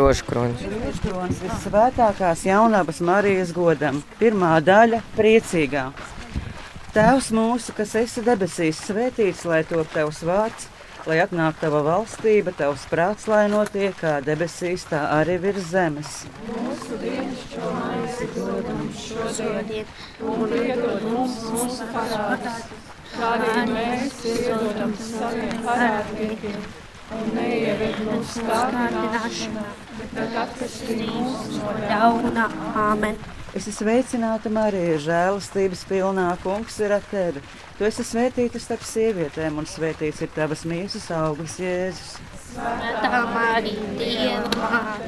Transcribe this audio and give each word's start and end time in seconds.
rožkronis. 0.00 0.64
Rožkronis 0.72 1.40
visvētākās 1.44 2.44
jaunabas 2.48 3.00
Marijas 3.04 3.52
godam. 3.56 4.02
Pirmā 4.20 4.56
daļa- 4.64 5.02
priecīgā. 5.18 5.90
Tēvs 6.94 7.30
mūsu, 7.36 7.74
kas 7.76 7.94
esi 8.00 8.22
debesīs, 8.26 8.80
svētīts, 8.88 9.44
lai 9.46 9.62
top 9.64 9.92
tavs 9.94 10.24
vārds, 10.26 10.66
lai 11.06 11.20
atnāk 11.22 11.60
tava 11.60 11.84
valstība, 11.86 12.54
tavs 12.56 12.86
prāts, 12.90 13.28
lai 13.30 13.44
notiek 13.52 13.94
kā 14.00 14.16
debesīs, 14.26 14.88
tā 14.90 15.04
arī 15.20 15.38
virs 15.44 15.70
zemes. 15.70 16.24
Mūsu 16.48 16.98
dienas 17.04 17.46
čomais 17.52 18.18
dod 18.34 18.72
mums 18.74 19.06
šodien, 19.06 19.86
un 20.34 20.58
iedod 20.58 21.08
mums 21.12 21.38
mūsu 21.54 21.88
parādus, 21.94 22.66
kā 23.14 23.32
arī 23.38 23.64
mēs 23.70 24.20
iedodam 24.34 24.94
saviem 24.98 25.58
parādniekiem 25.70 26.79
un 27.16 27.34
neieved 27.34 28.00
mūsu 28.06 28.44
kārdināšanā, 28.46 29.66
bet 29.98 30.40
atpestī 30.44 30.96
mūs 31.02 31.58
no 31.58 31.74
ļauna. 31.82 32.46
Āmen! 32.86 33.20
Es 33.50 33.64
esmu 33.66 33.88
sveicināta 33.88 34.50
Marija, 34.54 34.98
žēlastības 35.02 35.82
pilnā 35.90 36.28
kungs 36.44 36.76
ir 36.84 36.94
ar 36.94 37.06
tevi. 37.10 37.42
Tu 37.78 37.88
esi 37.88 38.04
svētīta 38.06 38.60
starp 38.62 38.84
sievietēm, 38.86 39.58
un 39.58 39.66
svētīts 39.66 40.22
ir 40.22 40.30
tavas 40.36 40.62
mīsas 40.70 41.08
augurs, 41.16 41.58
Jēzus. 41.58 42.14
Svētā 42.60 43.20
Marija, 43.32 43.84
Dieva 43.96 44.48
māte, 44.60 45.06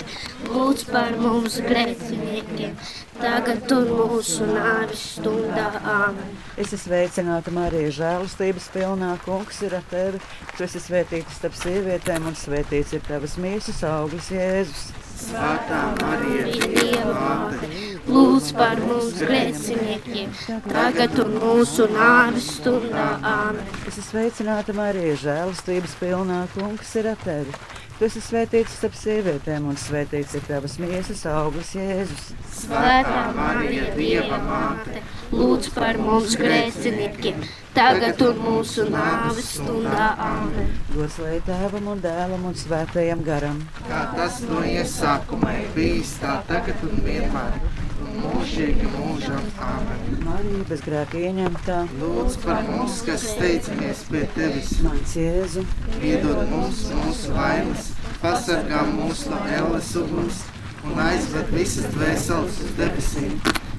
lūdz 0.48 0.84
par 0.88 1.16
mums 1.20 1.58
grēciniekiem, 1.66 2.78
tagad 3.18 3.74
un 3.76 3.90
mūsu 3.98 4.46
nāves 4.48 5.02
stundā. 5.18 5.66
Āmen. 5.82 6.32
Es 6.56 6.72
esmu 6.72 6.80
sveicināta 6.86 7.52
Marija, 7.52 7.92
žēlastības 7.98 8.70
pilnā 8.72 9.12
kungs 9.26 9.60
ir 9.66 9.76
ar 9.76 9.84
tevi. 9.92 10.22
Tu 10.56 10.64
esi 10.64 10.80
svētīta 10.80 11.36
starp 11.36 11.58
sievietēm, 11.60 12.30
un 12.32 12.38
svētīts 12.40 12.96
ir 12.96 13.04
tavas 13.10 13.36
mīsas 13.42 13.84
augurs, 13.90 14.32
Jēzus. 14.32 15.11
Svētā 15.22 15.80
Marija, 16.00 16.46
Dieva 16.50 17.12
māte, 17.14 17.68
lūdz 18.08 18.48
par 18.58 18.80
mums 18.82 19.20
grēciniekiem, 19.22 20.32
tagad 20.66 21.14
un 21.22 21.36
mūsu 21.42 21.86
nāves 21.92 22.48
stundā. 22.58 23.06
Āmen. 23.22 23.62
Es 23.86 24.00
esmu 24.00 24.08
sveicināta 24.08 24.74
Marija, 24.76 25.14
žēlastības 25.22 25.94
pilnā 26.00 26.42
kungs 26.56 26.96
ir 26.98 27.12
ar 27.12 27.22
tevi. 27.22 27.54
Tu 27.98 28.06
esi 28.08 28.20
svētīts 28.24 28.76
starp 28.78 28.94
sievietēm, 28.98 29.66
un 29.70 29.76
svētīts 29.78 30.34
ir 30.38 30.44
tavas 30.48 30.78
miesas 30.82 31.22
augurs, 31.30 31.74
Jēzus. 31.76 32.32
Svētā 32.56 33.20
Marija, 33.36 33.90
Dieva 33.96 34.38
māte, 34.42 35.02
lūdz 35.30 35.70
par 35.76 36.00
mums 36.02 36.34
grēciniekiem, 36.40 37.44
tagad 37.76 38.24
un 38.26 38.42
mūsu 38.42 38.88
nāves 38.90 39.52
stundā. 39.58 40.08
Āmen. 40.26 40.74
Gods 40.96 41.20
lai 41.22 41.38
tēvam 41.46 41.92
un 41.94 42.02
dēlam 42.02 42.50
un 42.50 42.58
svētajam 42.58 43.22
garam. 43.28 43.62
Kā 43.86 44.02
tas 44.16 44.42
no 44.48 44.64
iesākuma 44.66 45.54
ir 45.60 45.70
bijis, 45.76 46.16
tā 46.24 46.40
tagad 46.50 46.82
un 46.88 47.00
vienmēr 47.06 47.81
mūžīgi 48.18 48.88
mūžam. 48.92 49.50
Āmen. 49.62 50.02
Marija 50.26 50.64
bez 50.68 50.84
grēka 50.86 51.20
ieņemtā. 51.20 51.78
Lūdz 52.00 52.38
par 52.44 52.62
mums, 52.68 53.00
kas 53.06 53.26
steidzamies 53.34 54.04
pie 54.10 54.24
tevis. 54.36 54.72
Mans 54.84 55.16
Jēzu. 55.18 55.64
Piedod 55.98 56.42
mums 56.50 56.84
mūsu 56.92 57.36
vainas, 57.36 57.92
pasargā 58.22 58.84
mūs 58.92 59.26
no 59.32 59.40
ēles 59.58 59.92
uguns 60.02 60.44
un 60.86 60.98
aizved 61.02 61.50
visas 61.54 61.90
dvēseles 61.94 62.62
uz 62.64 62.72
debesīm. 62.78 63.36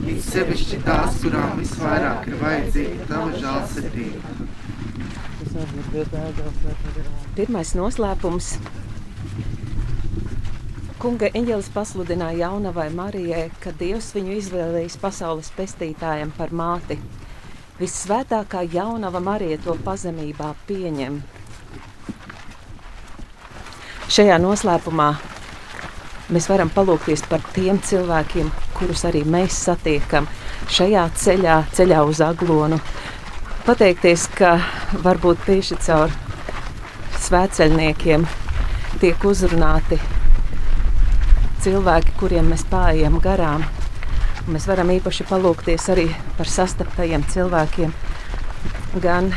It 0.09 0.23
sevišķi 0.25 0.79
tās, 0.83 1.19
kurām 1.21 1.59
visvairāk 1.59 2.27
ir 2.31 2.39
vajadzīga 2.41 3.09
tava 3.11 3.33
žālsirdība. 3.39 4.33
Pirmais 7.37 7.73
noslēpums 7.77 8.55
Kunga 11.03 11.27
eņģelis 11.35 11.67
pasludināja 11.75 12.45
jaunavai 12.45 12.85
Marijai, 12.95 13.49
ka 13.59 13.73
Dievs 13.75 14.13
viņu 14.15 14.37
izvēlējis 14.37 14.93
pasaules 15.01 15.49
pestītājam 15.51 16.29
par 16.37 16.53
māti. 16.55 16.95
Vissvētākā 17.75 18.61
jaunava 18.71 19.19
Marija 19.19 19.57
to 19.65 19.75
pazemībā 19.83 20.53
pieņem. 20.69 21.17
Šajā 24.15 24.39
noslēpumā 24.45 25.09
mēs 26.31 26.47
varam 26.53 26.71
palūkties 26.71 27.25
par 27.27 27.43
tiem 27.51 27.83
cilvēkiem, 27.83 28.55
kurus 28.79 29.03
arī 29.11 29.25
mēs 29.27 29.59
satiekam 29.67 30.31
šajā 30.71 31.03
ceļā, 31.25 31.59
ceļā 31.75 32.07
uz 32.07 32.23
aglonu. 32.23 32.79
Pateikties, 33.67 34.29
ka 34.39 34.55
varbūt 35.03 35.43
tieši 35.51 35.83
caur 35.83 36.15
svētceļniekiem 37.27 38.29
tiek 39.03 39.31
uzrunāti 39.33 39.99
cilvēki, 41.63 42.13
kuriem 42.19 42.49
mēs 42.51 42.65
pārējām 42.67 43.19
garām. 43.23 43.63
Mēs 44.51 44.65
varam 44.67 44.89
īpaši 44.91 45.23
palūkties 45.29 45.85
arī 45.93 46.09
par 46.37 46.49
sastaptajiem 46.51 47.23
cilvēkiem, 47.31 47.93
gan 49.03 49.29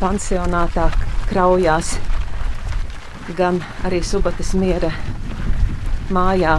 pansionātā 0.00 0.90
kraujās, 1.30 1.94
gan 3.38 3.62
arī 3.88 4.02
subates 4.04 4.52
miera 4.58 4.92
mājā. 6.12 6.58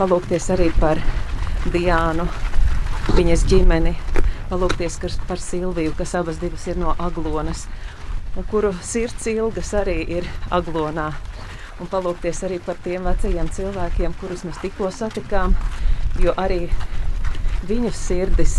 Palūkties 0.00 0.48
arī 0.56 0.70
par 0.80 1.02
Diānu, 1.68 2.24
viņas 3.12 3.44
ģimeni, 3.50 3.92
palūkties 4.48 4.96
par 5.28 5.42
Silviju, 5.42 5.92
kas 5.98 6.16
abas 6.16 6.40
divas 6.40 6.64
ir 6.72 6.80
no 6.80 6.96
Aglonas 6.96 7.66
un 8.36 8.46
kuru 8.50 8.72
sirds 8.82 9.26
ilgas 9.30 9.72
arī 9.74 9.98
ir 10.18 10.28
aglonā. 10.54 11.10
Un 11.80 11.88
palūkties 11.88 12.42
arī 12.44 12.58
par 12.62 12.76
tiem 12.84 13.06
vecajiem 13.08 13.48
cilvēkiem, 13.56 14.14
kurus 14.20 14.44
mēs 14.44 14.60
tikko 14.60 14.90
satikām, 14.92 15.56
jo 16.20 16.34
arī 16.36 16.66
viņu 17.68 17.92
sirdis 17.96 18.58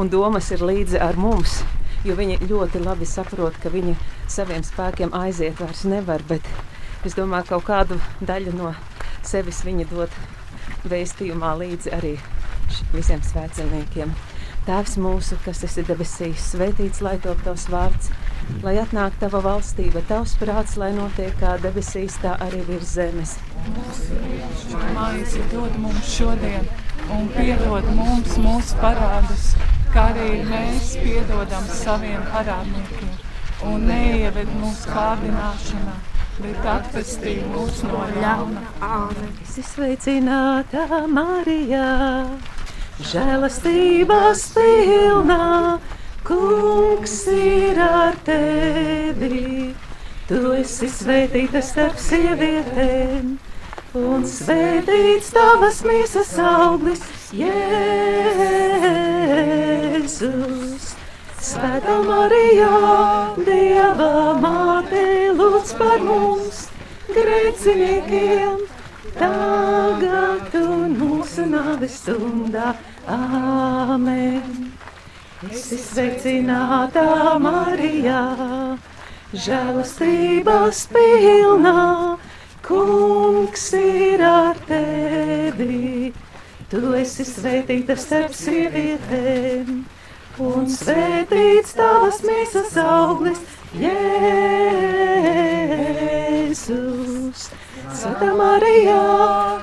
un 0.00 0.10
domas 0.10 0.50
ir 0.54 0.62
līdzi 0.64 1.00
ar 1.02 1.18
mums, 1.20 1.60
jo 2.06 2.14
viņi 2.18 2.40
ļoti 2.50 2.82
labi 2.82 3.06
saprot, 3.08 3.56
ka 3.62 3.72
viņi 3.72 3.96
saviem 4.30 4.62
spēkiem 4.64 5.14
aiziet 5.16 5.58
vairs 5.60 5.84
nevar, 5.84 6.22
bet 6.28 6.46
es 7.04 7.16
domāju, 7.18 7.48
ka 7.48 7.58
kaut 7.58 7.66
kādu 7.66 8.00
daļu 8.24 8.54
no 8.56 8.74
sevis 9.26 9.64
viņi 9.66 9.88
dod 9.90 10.14
vēstījumā 10.88 11.52
līdzi 11.60 11.92
arī 11.96 12.14
visiem 12.94 13.20
svētceļniekiem. 13.26 14.14
Tēvs 14.66 14.98
mūsu, 15.00 15.38
kas 15.40 15.62
esi 15.64 15.82
debesīs, 15.88 16.50
svētīts 16.52 17.00
lai 17.00 17.14
top 17.24 17.40
tavs 17.46 17.64
vārds, 17.72 18.10
lai 18.60 18.74
atnāk 18.82 19.16
tava 19.22 19.40
valstība, 19.46 20.02
tavs 20.08 20.34
prāts, 20.40 20.76
lai 20.80 20.90
notiek 20.92 21.32
kā 21.40 21.54
debesīs, 21.62 22.18
tā 22.20 22.34
arī 22.44 22.60
virs 22.68 22.92
zemes. 22.98 23.38
Maizi 24.96 25.40
dod 25.52 25.80
mums 25.80 26.12
šodien 26.12 26.68
un 27.16 27.32
piedod 27.32 27.88
mums 27.96 28.36
mūsu 28.44 28.76
parādus, 28.82 29.48
kā 29.94 30.10
arī 30.12 30.44
mēs 30.50 30.92
piedodam 31.00 31.66
saviem 31.80 32.20
parādniekiem. 32.34 33.16
Un 33.70 33.88
neieved 33.88 34.52
mūsu 34.60 34.92
kārdināšanā, 34.92 35.96
bet 36.44 36.70
atpestī 36.76 37.38
mūs 37.48 37.82
no 37.88 38.04
ļauna. 38.20 38.68
Āmen. 38.92 39.34
Es 39.44 39.58
izsveicināta 39.64 41.06
Marijā 41.08 41.90
žēlastības 43.06 44.42
pilnā, 44.54 45.78
kungs 46.26 47.16
ir 47.32 47.78
ar 47.80 48.14
tevi. 48.26 49.74
Tu 50.28 50.40
esi 50.54 50.88
svētīta 50.92 51.60
starp 51.64 51.98
sievietēm, 51.98 53.38
un 53.98 54.24
svētīts 54.28 55.32
tavas 55.34 55.82
mīsas 55.86 56.38
auglis, 56.38 57.02
Jēzus. 57.34 57.80
Svētā 61.40 61.96
Marijā, 62.04 62.78
Dieva 63.46 64.36
māte, 64.38 65.04
lūdz 65.34 65.70
par 65.78 65.98
mums, 66.04 66.68
grēciniekiem, 67.10 68.79
tagad 69.16 70.54
un 70.60 70.94
mūsu 70.98 71.46
nāves 71.50 72.00
stundā. 72.02 72.74
Āmen! 73.10 74.70
Es 75.48 75.70
esmu 75.72 75.78
sveicināta 75.86 77.02
Marijā, 77.40 78.24
žēlastības 79.32 80.82
pilnā, 80.92 81.84
kungs 82.66 83.72
ir 83.78 84.20
ar 84.28 84.60
tevi. 84.68 86.12
Tu 86.70 86.80
esi 87.00 87.24
svētīta 87.26 87.96
starp 87.98 88.36
sievietēm, 88.36 89.80
un 90.44 90.68
svētīts 90.70 91.72
tavas 91.80 92.20
mīsas 92.26 92.76
auglis, 92.84 93.40
Jēzus. 93.80 94.60
Svētā 96.50 98.32
Marijā, 98.34 99.02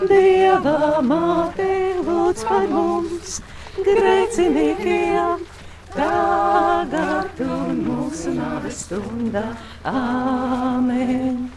Dieva 0.07 1.01
māte, 1.03 1.67
lūdz 1.99 2.45
par 2.47 2.63
mums, 2.71 3.41
grēciniekiem, 3.83 5.43
tagad 5.91 7.43
un 7.43 7.83
mūsu 7.83 8.31
nāves 8.37 8.85
stundā. 8.85 9.43
Āmen! 9.83 11.49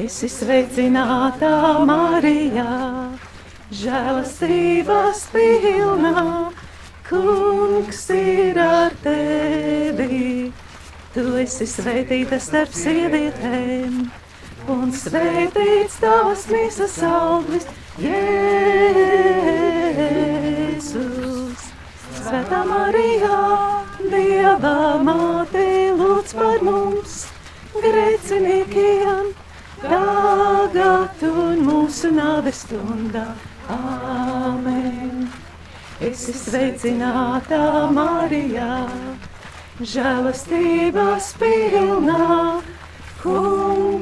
Es 0.00 0.20
izsveicinātā 0.28 1.56
Marijā, 1.88 2.68
žēlastības 3.72 5.26
pilnā, 5.32 6.28
kungs 7.08 8.06
ir 8.12 8.60
ar 8.60 8.92
tevi. 9.04 10.52
Tu 11.10 11.30
esi 11.42 11.66
svētīta 11.66 12.36
starp 12.38 12.76
sievietēm, 12.76 14.04
un 14.68 14.92
svētīts 14.92 15.96
tavas 16.02 16.46
mīsas 16.50 17.02
auglis, 17.06 17.66
Jēzus. 18.00 18.80
Svētā 22.20 22.60
Marijā, 22.68 23.40
Dieva 24.10 24.98
māte, 25.04 25.92
lūdz 25.96 26.34
par 26.36 26.58
mums, 26.66 27.14
grēciniekiem, 27.76 29.32
tagad 29.82 31.22
un 31.30 31.64
mūsu 31.66 32.10
nāves 32.14 32.58
stundā. 32.66 33.26
Āmen! 33.70 35.28
Es 36.00 36.22
izsveicinātā 36.32 37.64
Marijā, 37.92 38.88
žēlastības 39.84 41.26
pilnā, 41.42 42.28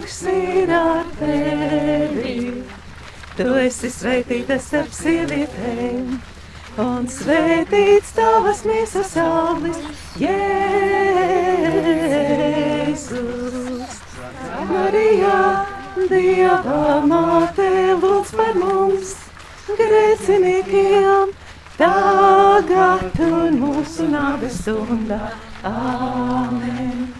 kungs 0.09 0.23
ir 0.23 0.69
ar 0.73 1.05
tevi. 1.19 2.65
Tu 3.37 3.45
esi 3.61 3.91
svētīta 3.93 4.59
starp 4.59 4.93
sievietēm, 4.93 6.21
un 6.81 7.07
svētīts 7.07 8.13
tavas 8.17 8.65
miesas 8.65 9.17
auglis, 9.17 9.79
Jēzus. 10.19 10.39
Marijā, 14.71 15.67
Dieva 16.09 17.03
māte, 17.05 17.71
lūdz 18.01 18.31
par 18.37 18.55
mums, 18.59 19.15
grēciniekiem, 19.69 21.29
tagad 21.77 23.21
un 23.29 23.61
mūsu 23.61 24.09
nāves 24.09 24.61
stundā. 24.63 25.21
Āmen! 25.69 27.18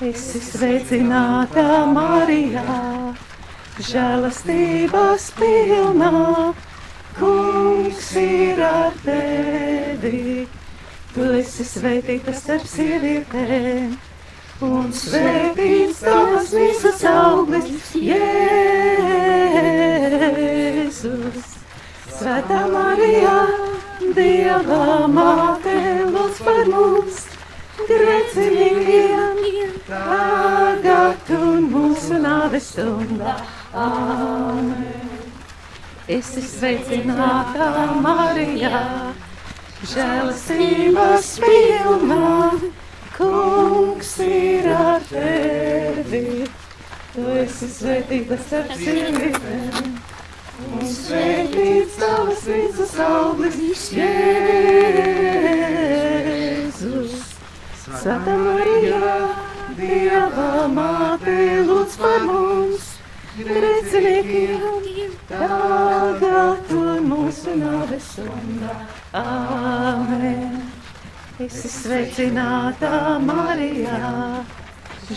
Esi 0.00 0.38
sveicināta 0.40 1.84
Marijā, 1.92 2.62
žēlastības 3.84 5.26
pilnā, 5.36 6.54
kungs 7.18 8.06
ir 8.16 8.62
ar 8.64 8.96
tevi. 9.04 10.48
Tu 11.12 11.26
esi 11.42 11.66
svētīta 11.68 12.32
starp 12.32 12.64
sievietēm, 12.72 13.92
un 14.64 14.88
svētīts 14.88 16.00
tavas 16.06 16.48
visas 16.56 17.04
auglis, 17.12 17.92
Jēzus. 18.00 18.40
Svētā 22.08 22.62
Marijā, 22.72 23.36
Dieva 24.16 25.04
māte, 25.12 25.76
lūdz 26.08 26.40
par 26.48 26.64
mums, 26.72 27.28
grēciniekiem, 27.84 29.09
tagad 29.90 31.30
un 31.34 31.66
mūsu 31.72 32.18
nāves 32.22 32.66
stundā. 32.74 33.32
Āmen. 33.74 35.10
Es 36.10 36.28
izsveicinātā 36.34 37.66
Marijā, 38.02 38.80
žēlastības 39.92 41.28
pilnā, 41.44 42.50
kungs 43.14 44.12
ir 44.24 44.66
ar 44.74 45.02
tevi. 45.06 46.48
Tu 47.10 47.22
esi 47.42 47.66
svētīta 47.70 48.36
starp 48.42 48.70
sievietēm, 48.78 49.86
un 50.66 50.82
svētīts 50.86 51.94
tavas 52.02 52.42
visas 52.46 52.94
auglis, 53.06 53.82
Jēzus. 53.98 54.74
Svētā 57.90 58.34
Marijā, 58.48 59.14
Dieva 59.80 60.66
māte, 60.68 61.34
lūdz 61.64 61.94
par 62.00 62.24
mums, 62.26 62.88
grēciniekiem, 63.38 65.14
tagad 65.30 66.74
un 66.76 67.06
mūsu 67.08 67.54
nāves 67.56 68.10
stundā. 68.12 68.74
Āmen! 69.16 70.60
Es 71.40 71.56
izsveicinātā 71.64 73.16
Marijā, 73.24 74.12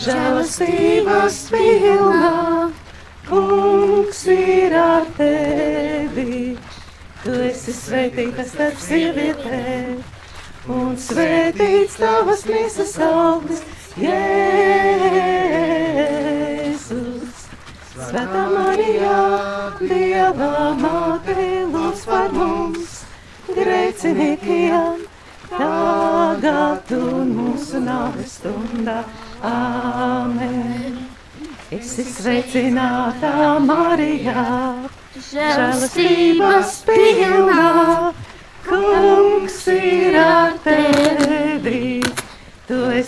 žēlastības 0.06 1.42
pilnā, 1.52 2.32
kungs 3.28 4.24
ir 4.32 4.78
ar 4.80 5.12
tevi. 5.20 6.56
Tu 7.26 7.36
esi 7.50 7.76
svētīta 7.76 8.48
starp 8.48 8.80
sievietēm, 8.88 10.00
un 10.72 10.96
svētīts 10.96 12.00
tavas 12.00 12.48
miesas 12.48 12.96
auglis, 13.04 13.68
Jēzus. 13.94 15.74
Svētā 17.94 18.44
Marijā, 18.50 19.18
Dieva 19.78 20.74
māte, 20.80 21.36
lūdz 21.70 22.02
par 22.10 22.34
mums, 22.34 22.96
grēciniekiem, 23.54 25.04
tagad 25.52 26.90
un 26.98 27.36
mūsu 27.38 27.78
nāves 27.86 28.34
stundā. 28.40 29.06
Āmen! 29.46 30.98
Es 31.70 31.94
izsveicinātā 32.02 33.62
Marijā, 33.62 34.50
žēlastības 35.30 36.82
pilnā, 36.90 37.70
kungs 38.66 39.62
ir 39.78 40.18
ar 40.26 40.58
tevi. 40.66 41.43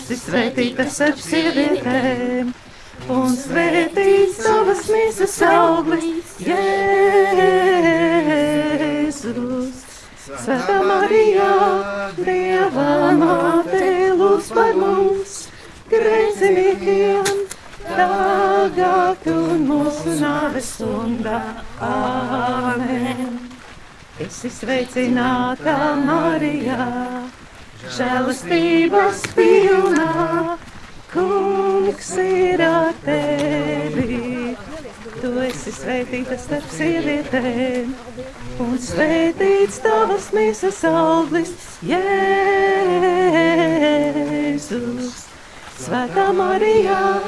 Esi 0.05 0.21
svētīta 0.21 0.83
starp 0.85 1.17
sievietēm, 1.17 2.51
un 3.09 3.31
svētīts 3.33 4.37
tavas 4.37 4.85
mīsas 4.93 5.33
auglis, 5.47 6.35
Jēzus. 6.45 7.65
Svētā 10.43 10.75
Marijā, 10.85 11.47
Dieva 12.19 13.15
māte, 13.17 14.13
lūdz 14.19 14.51
par 14.53 14.77
mums, 14.77 15.33
grēciniekiem, 15.89 17.25
tagad 17.87 19.25
un 19.33 19.65
mūsu 19.71 20.13
nāves 20.19 20.67
stundā. 20.75 21.39
Āmen! 21.89 23.41
Es 24.21 24.37
izsveicinātā 24.51 25.79
Marijā, 26.05 26.93
žēlastības 27.83 29.21
pilnā, 29.35 30.57
kungs 31.11 32.11
ir 32.21 32.61
ar 32.65 32.93
tevi. 33.05 34.55
Tu 35.15 35.29
esi 35.45 35.71
svētīta 35.73 36.35
starp 36.39 36.67
sievietēm, 36.75 37.93
un 38.61 38.73
svētīts 38.81 39.79
tavas 39.83 40.25
miesas 40.35 40.79
auglis, 40.89 41.53
Jēzus. 41.85 42.45
Svētā 45.75 46.27
Marijā, 46.35 47.19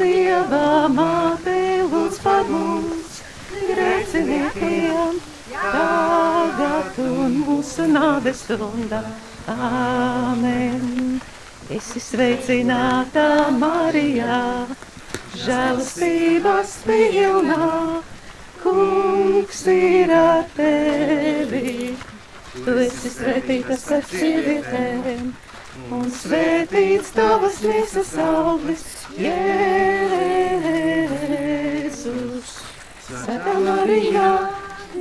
Dieva 0.00 0.88
māte, 0.92 1.58
lūdz 1.86 2.16
par 2.24 2.44
mums, 2.50 3.22
grēciniekiem, 3.68 5.20
tagad 5.52 6.98
un 7.04 7.30
mūsu 7.46 7.86
nāves 7.92 8.42
stundā. 8.46 9.02
Āmen! 9.50 11.18
Es 11.72 11.96
izsveicinātā 11.98 13.50
Marijā, 13.58 14.66
žēlastības 15.34 16.74
pilnā, 16.86 17.66
kungs 18.62 19.66
ir 19.72 20.12
ar 20.14 20.44
tevi. 20.54 21.96
Tu 22.52 22.76
esi 22.84 23.10
svētīta 23.16 23.74
starp 23.80 24.06
sievietēm, 24.12 25.34
un 25.90 26.06
svētīts 26.20 27.10
tavas 27.16 27.58
miesas 27.66 28.14
auglis, 28.22 28.86
Jēzus. 29.18 29.42
Svētā 33.10 33.58
Marijā, 33.66 34.30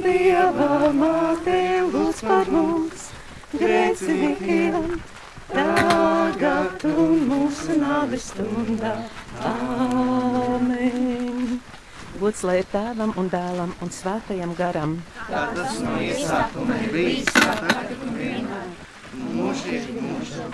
Dieva 0.01 0.89
māte, 0.95 1.61
lūdz 1.93 2.25
par 2.25 2.49
mums, 2.49 3.10
grēciniekiem, 3.55 4.85
tagad 5.51 6.85
un 6.87 7.25
mūsu 7.27 7.75
nāves 7.81 8.29
stundā. 8.31 8.93
Āmen! 9.51 11.57
Gods 12.21 12.43
lai 12.45 12.59
ir 12.61 12.67
tēvam 12.71 13.15
un 13.17 13.27
dēlam 13.33 13.73
un 13.81 13.89
svētajam 13.91 14.53
garam. 14.59 14.95
Tā 15.25 15.47
tas 15.55 15.79
no 15.83 15.97
iesākuma 16.03 16.77
ir 16.85 16.93
bijis, 16.93 17.31
tā 17.33 17.55
tagad 17.63 18.03
un 18.05 18.15
vienmēr, 18.19 18.67
mūžīgi 19.35 19.95
mūžam. 19.97 20.53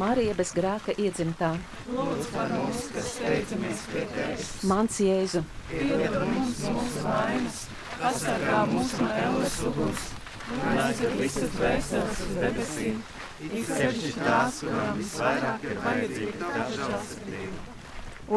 Marija 0.00 0.34
bez 0.38 0.52
grēka 0.56 0.96
iedzimtā, 0.98 1.52
Lūdz 1.92 2.28
par 2.34 2.50
mums, 2.52 2.82
kas 2.94 3.12
steidzamies 3.14 3.84
pie 3.92 4.04
tevis. 4.16 4.50
mans 4.68 4.98
Jēzu, 5.00 5.44
Piedod 5.70 6.18
mums 6.34 6.64
mūsu 6.66 7.04
vainas, 7.06 7.62
pasargā 8.00 8.64
mūs 8.74 8.96
no 9.00 9.08
elles 9.24 9.60
uguns 9.70 10.08
un 10.56 10.78
aizved 10.82 11.16
visas 11.20 11.50
dvēseles 11.56 12.20
uz 12.24 12.36
debesīm, 12.42 13.00
it 13.48 13.68
sevišķi 13.68 14.12
tās, 14.18 14.60
kurām 14.64 15.00
visvairāk 15.00 15.66
ir 15.68 15.80
vajadzīga 15.84 16.52
tā 16.54 16.68
žēlsirdība. 16.76 17.76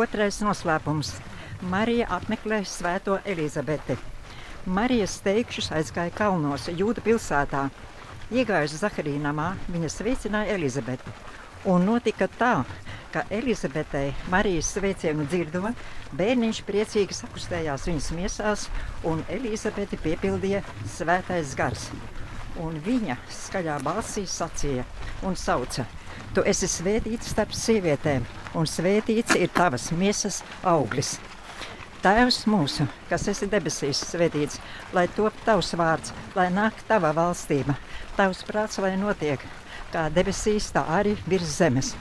Otrais 0.03 0.39
noslēpums. 0.43 1.15
Marija 1.71 2.07
apmeklē 2.15 2.63
Svēto 2.65 3.19
Elizabeti. 3.25 3.97
Marijas 4.65 5.19
teikšus 5.25 5.71
aizgāja 5.77 6.13
kalnos, 6.15 6.67
Jūda 6.69 7.03
pilsētā. 7.05 7.67
Iegājusi 8.31 8.79
Zaharija 8.81 9.21
namā, 9.21 9.51
viņa 9.69 9.89
sveicināja 9.91 10.55
Elizabeti. 10.55 11.13
Un 11.69 11.83
notika 11.85 12.25
tā, 12.39 12.63
ka 13.13 13.21
Elizabetei 13.29 14.15
Marijas 14.33 14.71
sveicienu 14.73 15.27
dzirdot, 15.29 15.77
bērniņš 16.17 16.61
priecīgi 16.65 17.13
sakustējās 17.13 17.85
viņas 17.85 18.07
miesās, 18.17 18.63
un 19.05 19.21
Elizabeti 19.29 19.99
piepildīja 20.01 20.63
svētais 20.95 21.53
gars. 21.59 21.91
Un 22.61 22.81
viņa 22.83 23.19
skaļā 23.31 23.77
balsī 23.85 24.25
sacīja 24.25 24.87
un 25.21 25.37
sauca: 25.37 25.85
Tu 26.33 26.41
esi 26.49 26.67
svētīts 26.67 27.29
starp 27.35 27.53
sievietēm, 27.53 28.25
un 28.57 28.65
svētīts 28.65 29.37
ir 29.37 29.53
tavas 29.53 29.91
miesas 29.91 30.41
auglis. 30.63 31.19
Tēvs 32.01 32.47
mūsu, 32.49 32.89
kas 33.11 33.27
esi 33.29 33.45
debesīs, 33.45 34.01
svētīts, 34.09 34.57
lai 34.97 35.05
top 35.13 35.37
tavs 35.45 35.75
vārds, 35.77 36.15
lai 36.33 36.49
nāk 36.49 36.81
tava 36.89 37.13
valstība, 37.13 37.77
tavs 38.17 38.41
prāts, 38.49 38.81
lai 38.81 38.95
notiek 38.97 39.45
kā 39.93 40.07
debesīs, 40.15 40.69
tā 40.75 40.83
arī 40.97 41.15
virs 41.27 41.57
zemes. 41.59 41.91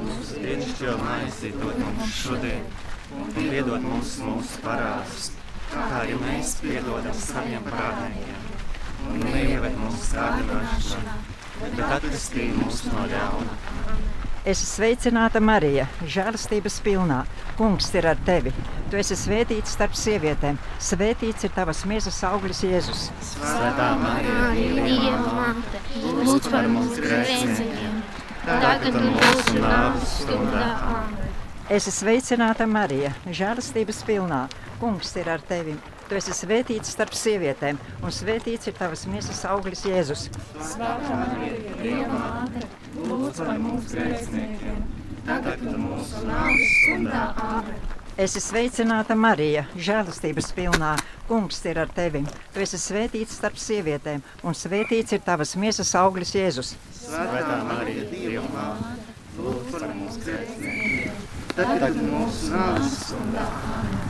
Mūsu 0.00 0.40
dienascho 0.42 0.96
maizi 1.02 1.50
dod 1.56 1.78
mums 1.82 2.14
šodien, 2.22 2.64
un 3.16 3.32
piedod 3.36 3.84
mums 3.84 4.14
mūsu 4.24 4.62
parādus, 4.64 5.30
kā 5.72 5.84
arī 6.00 6.16
mēs 6.22 6.54
piedodam 6.62 7.20
saviem 7.26 7.66
parādniekiem. 7.66 8.48
Un 9.10 9.22
neieved 9.26 9.76
mūsu 9.80 10.14
kārdināšanā, 10.14 11.18
bet 11.60 11.84
atvestī 11.98 12.50
mūs 12.56 12.84
no 12.92 13.06
ļauna. 13.14 13.60
Es 14.48 14.62
sveicināta 14.64 15.36
Marija, 15.44 15.82
žēlastības 16.08 16.78
pilnā. 16.80 17.18
Kungs 17.58 17.90
ir 17.92 18.06
ar 18.08 18.16
tevi. 18.24 18.52
Tu 18.88 18.96
esi 18.96 19.18
svētīts 19.18 19.74
starp 19.76 19.92
sievietēm. 20.00 20.56
Svētīts 20.80 21.44
ir 21.44 21.52
tavas 21.52 21.82
miesas 21.84 22.22
auglis, 22.24 22.62
Jēzus. 22.64 23.10
Svētā 23.34 23.90
Marija, 24.00 24.48
Dieva 24.56 25.34
māte, 25.36 25.82
lūdz 26.24 26.48
par 26.48 26.70
mums 26.72 26.96
grēciniekiem, 27.04 28.00
tagad 28.48 28.96
un 28.96 29.12
mūsu 29.18 29.60
nāves 29.60 30.16
stundā. 30.22 30.66
Āmen. 30.88 31.30
Es 31.68 31.84
esmu 31.84 31.98
sveicināta 32.00 32.64
Marija, 32.66 33.12
žēlastības 33.28 34.00
pilnā. 34.08 34.46
Kungs 34.80 35.12
ir 35.20 35.28
ar 35.36 35.44
tevi. 35.44 35.76
Tu 36.10 36.16
esi 36.18 36.34
svētīts 36.34 36.90
starp 36.90 37.14
sievietēm, 37.14 37.76
un 38.02 38.10
svētīts 38.10 38.66
ir 38.66 38.74
tavas 38.74 39.04
miesas 39.06 39.44
auglis, 39.46 39.84
Jēzus. 39.86 40.24
Svētā 40.58 41.18
Marija, 41.20 41.76
Dieva 41.78 42.16
māte, 42.16 42.64
lūdz 42.96 43.38
par 43.38 43.60
mums 43.62 43.94
grēciniekiem, 43.94 44.80
tagad 45.28 45.62
mūsu 45.78 46.24
nāves 46.26 46.74
stundā. 46.80 47.22
Āmen. 47.46 47.78
Es 48.18 48.34
esmu 48.34 48.42
sveicināta 48.48 49.14
Marija, 49.14 49.62
žēlastības 49.78 50.50
pilnā. 50.58 50.96
Kungs 51.30 51.62
ir 51.70 51.78
ar 51.78 51.94
tevi. 51.94 52.24
Tu 52.50 52.66
esi 52.66 52.82
svētīts 52.82 53.38
starp 53.38 53.62
sievietēm, 53.62 54.26
un 54.42 54.58
svētīts 54.58 55.14
ir 55.14 55.22
tavas 55.22 55.54
miesas 55.54 55.94
auglis, 55.94 56.34
Jēzus. 56.34 56.74
Svētā 57.04 57.62
Marija, 57.70 58.10
Dieva 58.10 58.48
māte, 58.50 58.98
Lūdz 59.38 59.70
par 59.70 59.86
mums 59.94 60.18
grēciniekiem. 60.26 61.26
Tagad 61.54 62.02
mūsu 62.02 62.50
nāves 62.50 63.04
stundā. 63.06 64.09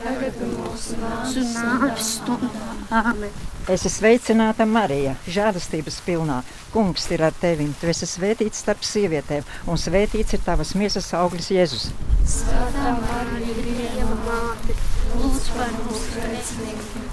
tagad 0.00 0.40
un 0.44 0.52
mūsu 0.58 0.96
nāves 1.00 2.10
stundā. 2.16 2.66
Āmen. 3.00 3.32
Es 3.70 3.84
esmu 3.84 3.92
sveicināta 3.94 4.64
Marija, 4.66 5.14
žēlastības 5.30 6.00
pilnā. 6.06 6.40
Kungs 6.72 7.06
ir 7.14 7.22
ar 7.26 7.36
tevi. 7.42 7.68
Tu 7.80 7.90
esi 7.92 8.08
svētīts 8.08 8.62
starp 8.64 8.82
sievietēm, 8.86 9.46
un 9.70 9.80
svētīts 9.80 10.36
ir 10.36 10.42
tavas 10.46 10.72
miesas 10.78 11.12
auglis, 11.18 11.50
Jēzus. 11.54 11.90
Svētā 12.24 12.96
Marija, 13.02 13.56
Dieva 13.60 14.16
māte, 14.24 14.76
lūdz 15.20 15.48
par 15.56 15.72
mums 15.76 16.08
grēciniekiem, 16.16 17.08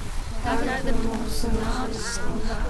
tagad 0.45 0.91
mūsu 1.03 1.53
nāves 1.59 2.11
stundā. 2.15 2.61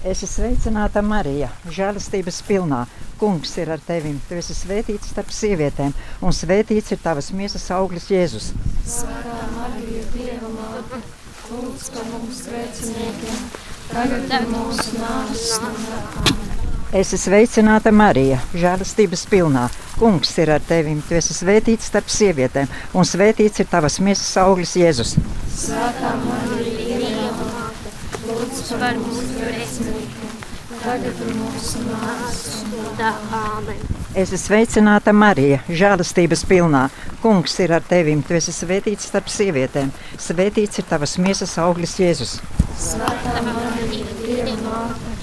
Es 0.00 0.22
esmu 0.24 0.30
sveicināta 0.32 1.02
Marija, 1.04 1.50
žēlastības 1.68 2.42
pilnā. 2.48 2.84
Kungs 3.20 3.50
ir 3.60 3.68
ar 3.68 3.80
tevi. 3.84 4.14
Tu 4.28 4.38
esi 4.40 4.54
svētīts 4.56 5.10
starp 5.12 5.28
sievietēm, 5.36 5.90
un 6.24 6.32
svētīts 6.32 6.94
ir 6.94 7.00
tavas 7.02 7.26
miesas 7.36 7.66
auglis, 7.76 8.06
Jēzus. 8.08 8.46
Svētā 8.88 9.42
Marija, 9.52 10.06
Dieva 10.14 10.48
māte, 10.54 11.02
lūdz 11.50 11.90
par 11.92 12.06
mums 12.14 12.40
grēciniekiem, 12.48 13.42
tagad 13.90 14.32
un 14.38 14.48
mūsu 14.54 14.96
nāves 15.02 15.44
stundā. 15.52 16.00
Es 16.96 17.12
esmu 17.12 17.20
sveicināta 17.26 17.92
Marija, 17.92 18.40
žēlastības 18.56 19.26
pilnā. 19.30 19.66
Kungs 20.00 20.32
ir 20.40 20.50
ar 20.56 20.64
tevi. 20.64 20.96
Tu 21.06 21.20
esi 21.20 21.36
svētīts 21.36 21.92
starp 21.92 22.08
sievietēm, 22.10 22.72
un 22.96 23.04
svētīts 23.04 23.60
ir 23.60 23.68
tavas 23.68 24.00
miesas 24.00 24.32
auglis, 24.40 24.72
Jēzus. 24.80 25.12
Svētā 25.60 26.16
Marija, 26.24 26.96
Dieva 27.04 27.36
māte, 27.36 27.92
Lūdz 28.30 28.64
par 28.80 28.96
mums 28.96 29.36
grēciniekiem, 29.36 30.19
tagad 30.80 31.18
un 31.24 31.34
mūsu 31.42 31.82
nāves 31.84 32.38
stundā. 32.60 33.10
Āmen. 33.36 33.80
Es 34.10 34.32
esmu 34.32 34.40
sveicināta 34.42 35.12
Marija, 35.14 35.60
žēlastības 35.68 36.42
pilnā. 36.50 36.86
Kungs 37.22 37.58
ir 37.62 37.74
ar 37.76 37.84
tevi. 37.86 38.16
Tu 38.26 38.36
esi 38.38 38.54
svētīts 38.54 39.10
starp 39.10 39.28
sievietēm. 39.30 39.92
Svētīts 40.18 40.80
ir 40.80 40.88
tavas 40.88 41.18
miesas 41.20 41.52
auglis, 41.62 41.98
Jēzus. 42.00 42.38
Svētā 42.80 43.44
Marija, 43.46 44.16
Dieva 44.22 44.56
māte, 44.64 45.14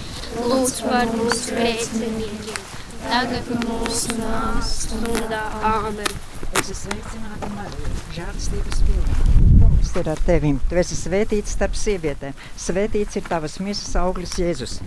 lūdz 0.46 0.78
par 0.86 1.12
mums 1.18 1.44
grēciniekiem, 1.50 2.62
tagad 3.08 3.52
mūsu 3.66 4.20
nāves 4.22 4.74
stundā. 4.86 5.44
Āmen. 5.74 6.16
Es 6.62 6.72
esmu 6.72 6.94
sveicināta 6.94 7.52
Marija, 7.58 7.92
žēlastības 8.20 8.86
pilnā. 8.88 9.20
Kungs 9.64 9.92
ir 9.98 10.14
ar 10.14 10.24
tevi. 10.30 10.54
Tu 10.70 10.80
esi 10.86 11.02
svētīts 11.02 11.58
starp 11.58 11.76
sievietēm. 11.76 12.38
Svētīts 12.62 13.20
ir 13.20 13.28
tavas 13.28 13.58
miesas 13.64 13.98
auglis, 14.00 14.38
Jēzus. 14.38 14.80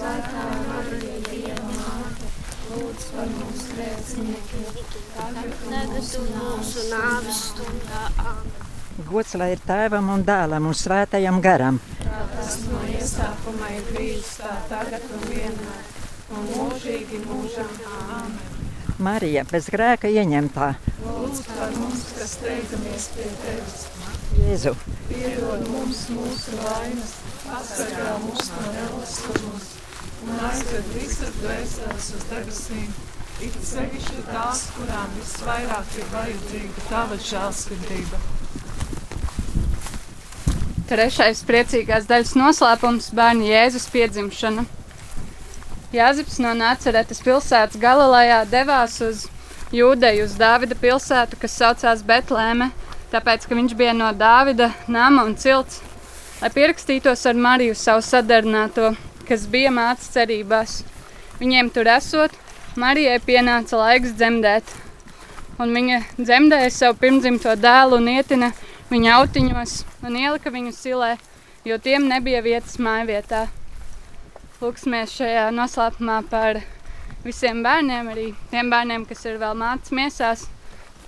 Svētā 0.00 0.42
Marija, 0.64 1.16
Dieva 1.26 1.72
māte, 1.76 2.28
lūdz 2.70 3.02
par 3.12 3.26
mums 3.34 3.64
grēciniekiem, 3.68 4.68
Tagad 5.12 5.56
un 6.20 6.30
mūsu 6.38 6.84
nāves 6.88 7.40
stundā. 7.50 8.06
Āmen. 8.22 8.54
Gods 9.10 9.34
lai 9.36 9.50
ir 9.52 9.60
tēvam 9.66 10.08
un 10.14 10.22
dēlam 10.24 10.70
un 10.70 10.78
svētajam 10.78 11.42
garam. 11.44 11.80
tas 12.00 12.54
no 12.70 12.80
iesākuma 12.94 13.68
ir 13.74 13.90
bijis 13.90 14.30
tā 14.38 14.54
tagad 14.70 15.04
un 15.18 15.26
vienmēr, 15.34 15.82
un 16.32 16.48
mūžīgi 16.54 17.20
mūžam. 17.26 17.68
Āmen. 17.98 18.38
Marija 18.96 19.44
bez 19.52 19.68
grēka 19.74 20.08
ieņemtā. 20.08 20.70
Lūdz 21.04 21.44
par 21.50 21.76
mums, 21.76 22.06
kas 22.16 22.38
steidzamies 22.38 23.10
pie 23.18 23.28
tevis, 23.44 23.84
Jēzu. 24.40 24.74
piedod 25.12 25.68
mums 25.68 26.06
mūsu 26.16 26.56
vainas, 26.64 27.14
pasargā 27.44 28.16
mūs 28.24 28.50
no 28.56 28.66
nelastības 28.78 29.70
un 30.26 30.42
aizved 30.48 30.90
visas 30.94 31.32
dvēseles 31.40 32.10
uz 32.16 32.26
debesīm. 32.32 32.90
It 33.40 33.54
sevišķi 33.64 34.26
tās, 34.28 34.66
kurām 34.76 35.14
visvairāk 35.16 35.94
ir 35.96 36.08
vajadzīga 36.12 36.84
tava 36.90 37.16
žēlsirdība. 37.24 38.20
Trešais 40.90 41.40
priecīgās 41.48 42.08
daļas 42.10 42.34
noslēpums- 42.36 43.08
bērna 43.18 43.48
Jēzus 43.48 43.88
piedzimšana. 43.94 44.66
Jāzips 45.94 46.38
no 46.38 46.52
Nāceretes 46.54 47.22
pilsētas 47.24 47.80
Galilejā 47.80 48.44
devās 48.50 49.00
uz 49.00 49.26
Jūdeju, 49.72 50.24
uz 50.24 50.32
Dāvida 50.34 50.74
pilsētu, 50.74 51.38
kas 51.40 51.56
saucās 51.56 52.02
Betlēme, 52.02 52.72
tāpēc, 53.12 53.46
ka 53.48 53.54
viņš 53.54 53.76
bija 53.78 53.92
no 53.94 54.12
Dāvida 54.12 54.72
nama 54.88 55.24
un 55.24 55.36
cilts, 55.36 55.80
lai 56.42 56.50
pierakstītos 56.50 57.24
ar 57.26 57.34
Mariju 57.34 57.74
savu 57.74 58.02
sadarbināto, 58.02 58.96
kas 59.30 59.46
bija 59.50 59.70
mātes 59.70 60.10
cerībās. 60.10 60.80
Viņiem 61.38 61.70
tur 61.70 61.88
esot, 61.88 62.34
Marijai 62.78 63.18
pienāca 63.22 63.78
laiks 63.78 64.16
dzemdēt. 64.18 64.66
Un 65.60 65.74
viņa 65.76 66.00
dzemdēja 66.18 66.70
savu 66.74 66.98
pirmdzimto 67.02 67.54
dēlu 67.60 67.98
un 68.00 68.08
ietina 68.10 68.50
viņa 68.90 69.16
autiņos 69.20 69.74
un 70.06 70.16
ielika 70.18 70.50
viņu 70.50 70.72
silē, 70.74 71.12
jo 71.68 71.78
tiem 71.78 72.08
nebija 72.10 72.42
vietas 72.42 72.78
mājvietā. 72.82 73.46
Lūksimies 74.60 75.14
šajā 75.18 75.48
noslēpumā 75.56 76.20
par 76.30 76.62
visiem 77.24 77.62
bērniem, 77.64 78.08
arī 78.12 78.26
tiem 78.50 78.72
bērniem, 78.72 79.06
kas 79.08 79.22
ir 79.28 79.38
vēl 79.40 79.54
mācīts 79.60 79.94
miesās, 79.94 80.46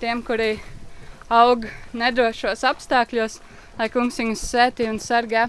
tiem, 0.02 0.22
kuri 0.24 0.54
aug 1.32 1.66
nedrošos 1.96 2.62
apstākļos, 2.68 3.40
lai 3.78 3.90
kungs 3.92 4.20
viņus 4.20 4.46
svētī 4.52 4.88
un 4.90 5.00
sargā. 5.02 5.48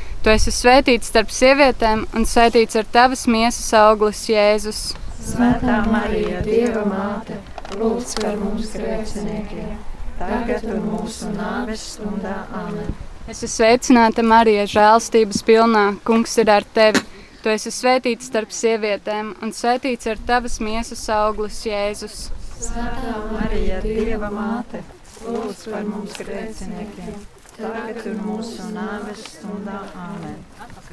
Tu 0.21 0.29
esi 0.29 0.51
svētīts 0.53 1.09
starp 1.09 1.31
sievietēm, 1.33 2.03
un 2.13 2.27
svētīts 2.29 2.77
ir 2.77 2.85
tavas 2.93 3.23
miesas 3.25 3.71
auglis, 3.73 4.19
Jēzus. 4.29 4.81
Svētā 5.17 5.79
Marija, 5.89 6.43
Dieva 6.45 6.83
māte, 6.85 7.39
lūdz 7.79 8.13
par 8.21 8.37
mums 8.37 8.69
grēciniekiem, 8.75 9.71
tagad 10.19 10.67
un 10.69 10.85
mūsu 10.91 11.31
nāves 11.33 11.87
stundā 11.95 12.35
āmen. 12.53 12.93
Es 13.25 13.41
esmu 13.41 13.49
sveicināta, 13.55 14.21
Marija, 14.21 14.67
žēlstības 14.69 15.41
pilnā. 15.47 15.87
Kungs 16.05 16.37
ir 16.41 16.53
ar 16.53 16.69
tevi. 16.77 17.01
Tu 17.41 17.49
esi 17.49 17.73
svētīts 17.73 18.29
starp 18.29 18.53
sievietēm, 18.53 19.35
un 19.41 19.57
svētīts 19.57 20.05
ir 20.05 20.21
tavas 20.29 20.61
miesas 20.61 21.01
auglis, 21.17 21.63
Jēzus. 21.65 22.27
Svētā 22.61 23.17
Marija, 23.33 23.81
Dieva 23.81 24.29
māte, 24.29 24.85
lūdz 25.25 25.65
par 25.73 25.85
mums 25.89 26.13
grēciniekiem, 26.21 27.15
tagad 27.61 28.07
un 28.09 28.23
mūsu 28.25 28.65
nāves 28.73 29.21
stundā 29.35 29.83
āmen. 29.97 30.39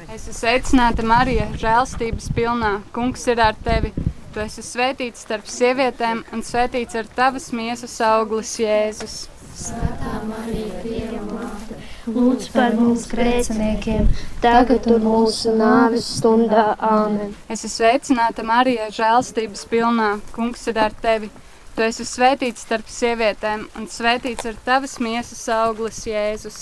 Es 0.07 0.27
esmu 0.27 0.35
sveicināta, 0.37 1.05
Marija, 1.07 1.49
žēlstības 1.59 2.29
pilnā. 2.35 2.77
Kungs 2.95 3.25
ir 3.31 3.41
ar 3.43 3.57
tevi. 3.65 3.91
Tu 4.33 4.41
esi 4.43 4.61
svētīts 4.63 5.25
starp 5.25 5.49
sievietēm, 5.49 6.21
un 6.35 6.45
svētīts 6.45 6.97
ir 6.99 7.09
tavas 7.17 7.49
miesas 7.55 7.95
auglis, 8.05 8.53
Jēzus. 8.61 9.17
Svētā 9.59 10.21
Marija, 10.29 10.83
Dieva 10.85 11.23
māte, 11.25 11.79
lūdz 12.07 12.51
par 12.53 12.77
mums 12.77 13.07
grēciniekiem, 13.11 14.05
tagad 14.43 14.87
un 14.93 15.03
mūsu 15.03 15.51
nāves 15.57 16.07
stundā. 16.19 16.69
Āmen. 16.77 17.33
Es 17.49 17.65
esmu 17.65 17.73
sveicināta, 17.79 18.45
Marija, 18.45 18.87
žēlstības 18.93 19.65
pilnā. 19.73 20.13
Kungs 20.37 20.69
ir 20.69 20.79
ar 20.85 20.95
tevi. 21.01 21.33
Tu 21.79 21.85
esi 21.87 22.03
svētīts 22.03 22.65
starp 22.65 22.89
sievietēm, 22.91 23.61
un 23.79 23.85
svētīts 23.87 24.49
ir 24.49 24.57
tavas 24.65 24.97
miesas 24.99 25.45
auglis, 25.55 26.01
Jēzus. 26.03 26.57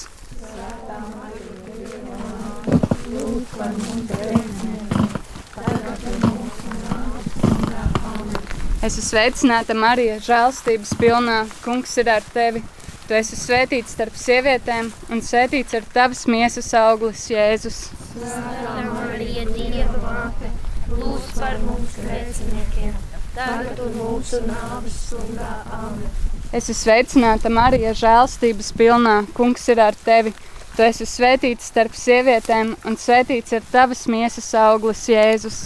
Es 8.77 8.91
esmu 8.91 9.07
sveicināta, 9.07 9.73
Marija, 9.73 10.19
žēlstības 10.21 10.93
pilnā. 11.01 11.39
Kungs 11.65 11.97
ir 11.97 12.13
ar 12.13 12.29
tevi. 12.37 12.61
Tu 13.09 13.17
esi 13.17 13.41
svētīts 13.41 13.97
starp 13.97 14.21
sievietēm, 14.21 14.93
un 15.09 15.25
svētīts 15.25 15.81
ir 15.81 15.89
tavas 15.97 16.27
miesas 16.29 16.69
auglis, 16.77 17.25
Jēzus. 17.33 17.87
Svētā 18.13 18.85
Marija, 18.93 19.49
Dieva 19.49 19.97
māte, 20.05 20.53
lūdz 20.93 21.33
par 21.41 21.57
mums 21.65 21.97
grēciniekiem, 22.05 22.93
tagad 23.37 23.79
un 23.85 23.95
mūsu 23.97 24.41
nāves 24.47 24.97
stundā. 25.07 25.51
Āmen. 25.77 26.09
Es 26.51 26.69
esmu 26.69 26.77
sveicināta, 26.79 27.51
Marija, 27.53 27.93
žēlstības 27.97 28.71
pilnā. 28.77 29.17
Kungs 29.37 29.67
ir 29.71 29.81
ar 29.83 29.97
tevi. 30.05 30.33
Tu 30.77 30.85
esi 30.85 31.07
svētīts 31.09 31.71
starp 31.71 31.95
sievietēm, 31.97 32.75
un 32.85 32.97
svētīts 33.01 33.55
ir 33.57 33.65
tavas 33.71 34.05
miesas 34.09 34.49
auglis, 34.61 35.07
Jēzus. 35.09 35.59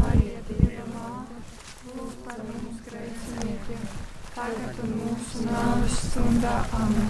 Marija, 0.00 0.40
māte, 5.50 5.90
stundā. 5.94 6.56
Amen. 6.76 7.08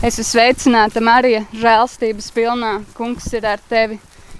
Es 0.00 0.16
esmu 0.16 0.28
sveicināta, 0.30 1.02
Marija, 1.04 1.44
žēlstības 1.56 2.30
pilnā. 2.36 2.76
Kungs 2.96 3.28
ir 3.36 3.48
ar 3.48 3.60
tevi. 3.68 4.00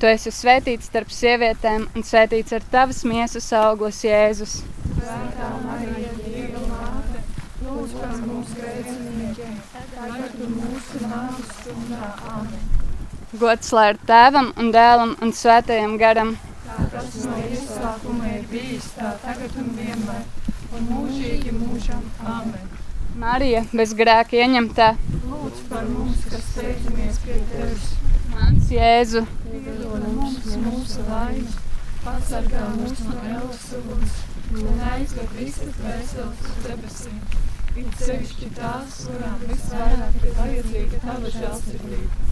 Tu 0.00 0.08
esi 0.08 0.30
svētīts 0.32 0.86
starp 0.88 1.10
sievietēm, 1.12 1.82
un 1.92 2.04
svētīts 2.08 2.54
ir 2.56 2.62
tavas 2.72 3.02
miesas 3.04 3.50
auglis, 3.52 3.98
Jēzus. 4.00 4.54
Gods 13.42 13.74
lai 13.76 13.84
ir 13.92 14.00
tēvam 14.08 14.50
un 14.56 14.72
dēlam 14.72 15.14
un 15.20 15.36
svētajam 15.36 15.98
garam. 16.00 16.32
Tas 16.96 17.20
no 17.26 17.36
iesākuma 17.44 18.32
ir 18.38 18.48
bijis 18.48 18.88
tā 18.96 19.12
tagad 19.20 19.60
un 19.60 19.72
vienmēr, 19.76 20.24
un 20.78 20.92
mūžīgi 20.94 21.52
mūžam. 21.60 22.08
Amen. 22.24 22.72
Marija, 23.20 23.66
bez 23.76 23.92
grēka 23.98 24.40
ieņemtā, 24.40 24.94
Lūdz 25.30 25.66
par 25.68 25.84
mums, 25.92 26.24
kas 26.30 26.46
steidzimies 26.54 27.20
pie 27.26 27.36
tevis. 27.52 27.99
Mans 28.40 28.72
Jēzu. 28.72 29.22
Mums 30.16 30.48
mūsu 30.64 31.04
laimes, 31.08 31.56
pasargā 32.04 32.66
mūs 32.78 33.04
no 33.06 33.16
ēlas 33.34 33.68
uguns 33.78 34.18
un 34.58 34.82
aizved 34.92 35.36
visas 35.38 35.76
dvēseles 35.78 36.42
uz 36.48 36.58
debesīm. 36.66 37.22
It 37.78 38.00
sevišķi 38.02 38.48
tās, 38.56 39.04
kurām 39.06 39.44
visvairāk 39.46 40.24
ir 40.24 40.34
vajadzīga 40.40 41.02
tava 41.04 41.30
žēlsirdība. 41.36 42.28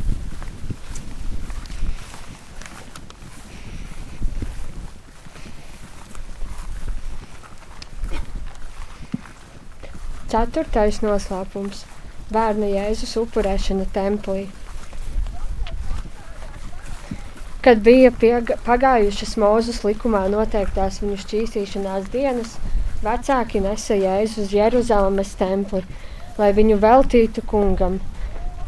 Ceturtais 10.29 10.99
noslēpums- 11.01 11.87
bērna 12.35 12.67
Jēzus 12.75 13.15
upurēšana 13.23 13.87
templī. 13.95 14.49
Kad 17.59 17.81
bija 17.83 18.13
pagājušas 18.67 19.33
Mūzes 19.43 19.81
likumā 19.83 20.21
noteiktās 20.31 21.01
viņu 21.03 21.17
šķīstīšanās 21.25 22.05
dienas, 22.13 22.53
vecāki 23.03 23.63
nesa 23.65 23.97
Jēzu 23.99 24.45
uz 24.45 24.53
Jeruzalemes 24.55 25.33
templi, 25.41 25.83
lai 26.39 26.53
viņu 26.55 26.79
veltītu 26.85 27.43
kungam. 27.51 27.99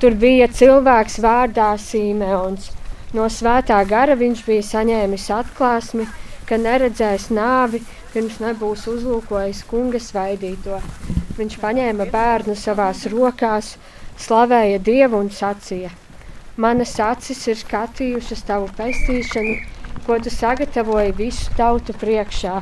Tur 0.03 0.17
bija 0.19 0.49
cilvēks 0.51 1.21
vārdā 1.23 1.69
Sīmeons. 1.79 2.73
No 3.15 3.29
svētā 3.31 3.79
gara 3.87 4.19
viņš 4.19 4.43
bija 4.49 4.67
saņēmis 4.73 5.31
atklāsmi, 5.39 6.09
ka 6.51 6.59
neredzēs 6.59 7.31
nāvi 7.31 7.85
pirms 8.11 8.43
nebūs 8.43 8.89
uzlūkojis 8.91 9.65
kunga 9.71 10.03
svaidīto. 10.03 10.83
Viņš 11.39 11.59
paņēma 11.63 12.11
bērnu 12.11 12.59
savās 12.59 13.07
rokās, 13.15 13.77
slavēja 14.19 14.83
Dievu 14.83 15.23
un 15.23 15.31
sacīja: 15.31 15.95
Manas 16.61 16.91
acis 17.01 17.39
ir 17.49 17.57
skatījušas 17.57 18.43
tavu 18.45 18.67
pestīšanu, 18.77 19.53
ko 20.05 20.19
tu 20.21 20.33
sagatavoji 20.35 21.15
visu 21.17 21.55
tautu 21.57 21.95
priekšā, 21.97 22.59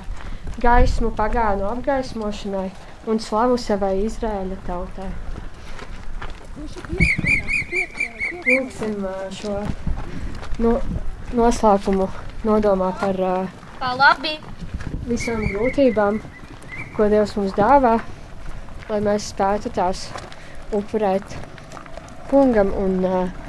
gaismu 0.63 1.11
pagānu 1.19 1.67
apgaismošanai 1.67 2.69
un 3.11 3.19
slavu 3.25 3.57
savai 3.59 3.97
Izraēla 4.05 4.59
tautai. 4.69 5.09
Lūksim 8.47 9.09
šo 9.41 9.57
no, 10.63 10.77
noslēpumu 11.41 12.07
nodomā 12.47 12.93
par 13.03 13.21
uh, 13.33 13.59
visām 15.11 15.43
grūtībām, 15.57 16.23
ko 16.95 17.11
Dievs 17.11 17.35
mums 17.41 17.59
dāvā, 17.59 17.97
lai 18.93 19.03
mēs 19.11 19.33
spētu 19.35 19.75
tās 19.75 20.07
upurēt 20.71 21.39
kungam 22.31 22.71
un 22.79 22.99
uh, 23.03 23.47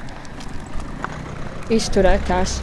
izturēt 1.70 2.24
tās. 2.26 2.58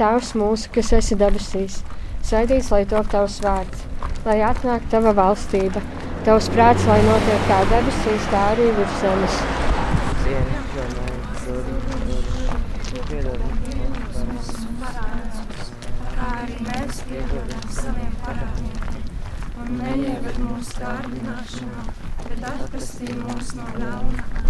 Tēvs 0.00 0.32
mūsu, 0.40 0.70
kas 0.72 0.94
esi 0.96 1.16
debesīs, 1.20 1.80
svētīts 2.24 2.70
lai 2.72 2.86
top 2.88 3.10
tavs 3.12 3.36
vārds, 3.44 3.82
lai 4.24 4.38
atnāk 4.48 4.86
tava 4.92 5.12
valstība, 5.16 5.82
tavs 6.24 6.48
prāts, 6.54 6.86
lai 6.88 7.00
notiek 7.04 7.48
kā 7.50 7.60
debesīs, 7.72 8.28
tā 8.32 8.44
arī 8.54 8.70
virs 8.78 9.00
zemes. 9.02 9.40
Un 19.60 19.76
neieved 19.76 20.38
mūsu 20.40 20.80
kārdināšanā, 20.80 21.84
bet 22.24 22.48
atpestī 22.54 23.12
mūs 23.20 23.52
no 23.58 23.68
ļauna. 23.76 24.49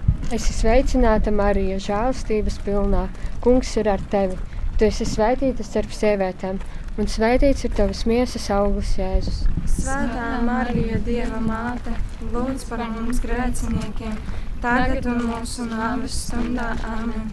Es 0.31 0.45
esmu 0.45 0.53
sveicināta, 0.61 1.31
Marija, 1.35 1.75
žēlstības 1.83 2.61
pilnā. 2.63 3.01
Kungs 3.43 3.73
ir 3.75 3.89
ar 3.91 3.99
tevi. 4.13 4.37
Tu 4.79 4.85
esi 4.87 5.03
svētīta 5.03 5.65
starp 5.67 5.91
sievietēm, 5.91 6.61
un 6.95 7.09
svētīts 7.11 7.65
ir 7.67 7.73
tavas 7.75 8.05
miesas 8.07 8.45
augurs, 8.55 8.93
Jēzus. 8.95 9.41
Svētā 9.73 10.29
Marija, 10.47 11.01
Dieva 11.03 11.41
māte, 11.43 11.91
lūdz 12.31 12.63
par 12.69 12.85
mums 12.93 13.19
grēciniekiem, 13.25 14.15
tagad 14.63 15.11
un 15.11 15.19
mūsu 15.33 15.67
nāves 15.67 16.15
stundā. 16.29 16.69
Amen. 16.93 17.27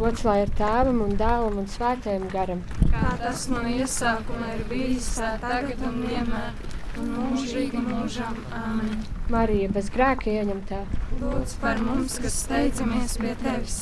Gods 0.00 0.24
lai 0.24 0.38
ir 0.46 0.56
tēvam 0.56 1.04
un 1.04 1.12
dēlam 1.20 1.60
un 1.60 1.68
svētajam 1.68 2.24
garam. 2.32 2.64
Kā 2.86 3.18
tas 3.20 3.50
no 3.52 3.66
iesākuma 3.68 4.54
ir 4.56 4.64
bijis, 4.72 5.12
tā 5.20 5.34
tagad 5.44 5.84
un 5.84 6.00
vienmēr, 6.08 6.56
un 7.00 7.10
mūžīgi 7.16 7.80
mūžam. 7.84 8.36
Amen. 8.56 9.00
Marija 9.30 9.70
bez 9.74 9.88
grēka 9.94 10.30
ieņemtā. 10.32 10.80
Lūdz 11.20 11.54
par 11.62 11.80
mums, 11.86 12.18
kas 12.22 12.40
steidzamies 12.44 13.16
pie 13.20 13.36
tevis. 13.42 13.78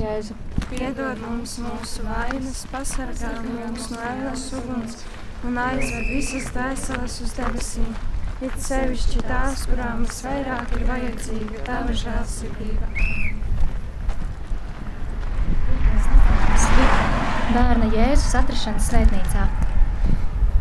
Jēzu. 0.00 0.36
Piedod 0.70 1.20
mums 1.22 1.58
mūsu 1.62 2.06
vainas, 2.06 2.64
pasargā 2.72 3.32
mūs 3.44 3.90
no 3.92 4.02
ēnas 4.10 4.50
uguns 4.58 5.04
un 5.46 5.58
aizved 5.60 6.08
visas 6.10 6.48
dvēseles 6.54 7.18
uz 7.22 7.34
debesīm. 7.36 7.90
It 8.44 8.56
sevišķi 8.60 9.22
tās, 9.24 9.62
kurām 9.70 10.02
visvairāk 10.04 10.74
ir 10.76 10.82
vajadzīga 10.90 11.62
tava 11.68 11.94
žēlsirdība. 12.02 12.90
Bērna 17.54 17.88
Jēzus 17.94 18.34
atrašanās 18.42 18.90
svētnīcā. 18.90 19.46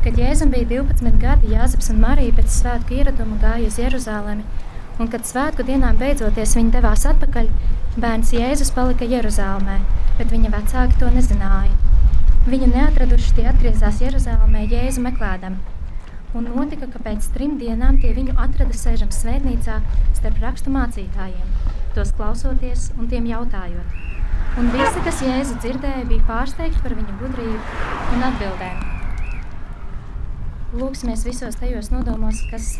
Kad 0.05 0.19
Jēzum 0.21 0.51
bija 0.53 0.67
12 0.69 1.15
gadi, 1.17 1.47
Jāzeps 1.49 1.87
un 1.89 1.97
Marija 1.97 2.35
pēc 2.37 2.51
svētku 2.53 2.93
ieraduma 2.93 3.39
gāja 3.41 3.65
uz 3.71 3.79
Jeruzalemi, 3.81 4.43
un 5.01 5.07
kad 5.09 5.25
svētku 5.25 5.63
dienām 5.65 5.97
beidzoties 5.97 6.51
viņi 6.59 6.75
devās 6.75 7.07
atpakaļ, 7.09 7.47
bērns 7.97 8.35
Jēzus 8.35 8.69
palika 8.75 9.07
Jeruzalemē, 9.09 9.79
bet 10.19 10.29
viņa 10.29 10.51
vecāki 10.53 10.99
to 11.01 11.09
nezināja. 11.09 11.73
Viņu 12.45 12.69
neatraduši, 12.75 13.33
tie 13.39 13.47
atgriezās 13.49 14.03
Jeruzalemē 14.05 14.67
Jēzu 14.69 15.01
meklēdami. 15.07 15.57
Un 16.37 16.51
notika, 16.53 16.85
ka 16.93 17.01
pēc 17.01 17.25
trim 17.33 17.55
dienām 17.57 17.97
tie 18.03 18.13
viņu 18.13 18.37
atrada 18.45 18.77
sēžam 18.77 19.09
svētnīcā 19.09 19.79
starp 20.19 20.37
rakstu 20.43 20.69
mācītājiem, 20.75 21.55
tos 21.97 22.13
klausoties 22.13 22.91
un 22.99 23.09
tiem 23.09 23.25
jautājot. 23.31 23.97
Un 24.61 24.69
visi, 24.75 25.01
kas 25.07 25.25
Jēzu 25.25 25.57
dzirdēja, 25.65 26.05
bija 26.13 26.29
pārsteigti 26.29 26.85
par 26.85 26.93
viņa 26.93 27.23
gudrību 27.23 27.79
un 28.13 28.29
atbildēm. 28.29 28.94
Lūksimies 30.75 31.21
visos 31.23 31.55
tajos 31.55 31.87
nodomos, 31.87 32.41
kas 32.51 32.73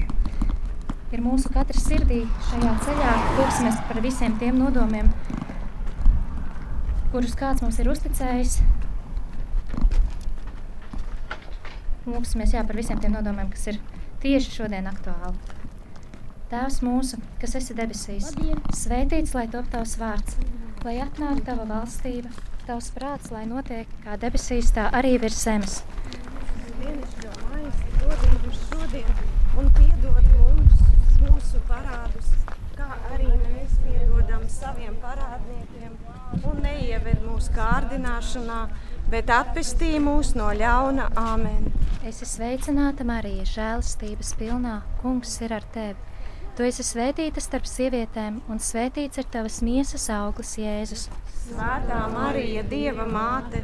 ir 1.16 1.22
mūsu 1.24 1.48
katra 1.54 1.80
sirdī 1.80 2.26
šajā 2.50 2.74
ceļā. 2.84 3.12
Lūksimies 3.38 3.78
par 3.88 4.00
visiem 4.04 4.36
tiem 4.42 4.58
nodomiem, 4.60 5.08
kurus 7.14 7.38
kāds 7.40 7.64
mums 7.64 7.80
ir 7.80 7.88
uzticējis. 7.94 8.58
Lūksimies 12.10 12.58
jā, 12.58 12.66
par 12.68 12.82
visiem 12.82 13.00
tiem 13.00 13.16
nodomiem, 13.16 13.48
kas 13.54 13.64
ir 13.72 13.80
tieši 14.26 14.52
šodien 14.58 14.92
aktuāli. 14.92 15.40
Tēvs 16.52 16.82
mūsu, 16.84 17.22
kas 17.40 17.56
esi 17.62 17.80
debesīs, 17.80 18.34
svētīts 18.76 19.34
lai 19.40 19.48
top 19.56 19.72
tavs 19.72 19.96
vārds, 20.04 20.36
lai 20.84 21.00
atnāk 21.06 21.46
tava 21.48 21.64
valstība, 21.72 22.36
tavs 22.68 22.92
prāts, 22.98 23.32
lai 23.32 23.48
notiek 23.48 23.88
kā 24.04 24.20
debesīs, 24.20 24.76
tā 24.76 24.92
arī 25.00 25.16
virs 25.24 25.40
zemes. 25.48 25.80
Maizi 26.84 27.45
dod 28.06 28.26
mums 28.32 28.60
šodien 28.70 29.14
un 29.58 29.70
piedod 29.74 30.26
mums 30.38 30.82
mūsu 31.24 31.62
parādus, 31.70 32.28
kā 32.78 32.90
arī 33.16 33.30
mēs 33.32 33.78
piedodam 33.82 34.44
saviem 34.52 34.98
parādniekiem 35.02 35.96
un 36.46 36.60
neieved 36.62 37.24
mūsu 37.26 37.54
kārdināšanā, 37.56 38.60
bet 39.10 39.32
atpestī 39.34 39.96
mūs 40.04 40.36
no 40.38 40.52
ļauna. 40.54 41.10
Āmen! 41.18 41.72
Es 42.06 42.20
esmu 42.20 42.30
sveicināta, 42.36 43.08
Marija, 43.08 43.48
žēlastības 43.50 44.36
pilnā. 44.38 44.76
Kungs 45.02 45.40
ir 45.42 45.56
ar 45.58 45.66
tevi. 45.74 45.98
Tu 46.56 46.68
esi 46.68 46.86
svētīta 46.86 47.42
starp 47.42 47.66
sievietēm, 47.68 48.38
un 48.52 48.62
svētīts 48.62 49.20
ir 49.20 49.26
tavas 49.34 49.58
miesas 49.66 50.06
auglis, 50.14 50.54
Jēzus. 50.62 51.08
Svētā 51.48 52.04
Marija, 52.14 52.62
Dieva 52.70 53.08
māte, 53.10 53.64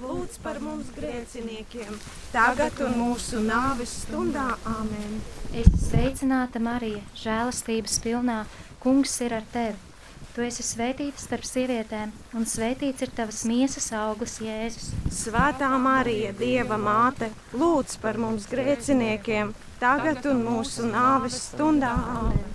lūdz 0.00 0.38
par 0.44 0.58
mums 0.64 0.88
grēciniekiem, 0.96 1.96
tagad 2.32 2.78
un 2.84 2.96
mūsu 3.00 3.40
nāves 3.44 3.92
stundā. 4.04 4.46
Amen! 4.68 5.20
Es 5.52 5.68
sveicināta, 5.88 6.60
Marija, 6.62 7.02
žēlastības 7.20 7.98
pilnā. 8.04 8.42
Kungs 8.80 9.16
ir 9.20 9.34
ar 9.36 9.46
tevi. 9.52 9.76
Tu 10.30 10.44
esi 10.46 10.64
svētīta 10.64 11.18
starp 11.20 11.44
sievietēm, 11.44 12.12
un 12.38 12.46
svētīts 12.48 13.02
ir 13.04 13.10
tavas 13.16 13.42
miesas 13.50 13.90
auglis, 13.98 14.38
Jēzus. 14.40 14.92
Svētā 15.12 15.68
Marija, 15.82 16.30
Dieva 16.38 16.78
māte, 16.80 17.32
lūdz 17.52 17.98
par 18.00 18.20
mums 18.20 18.46
grēciniekiem, 18.48 19.50
tagad 19.82 20.28
un 20.30 20.44
mūsu 20.46 20.86
nāves 20.88 21.40
stundā. 21.50 21.92
Amen! 22.14 22.46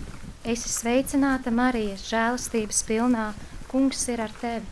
Es 0.45 0.63
esmu 0.63 0.73
sveicināta, 0.79 1.51
Marija, 1.51 1.99
žēlastības 1.99 2.81
pilnā. 2.87 3.33
Kungs 3.69 4.07
ir 4.13 4.23
ar 4.23 4.33
tevi. 4.39 4.65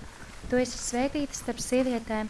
Tu 0.49 0.59
esi 0.61 0.79
svētīta 0.79 1.35
starp 1.35 1.61
sievietēm, 1.63 2.29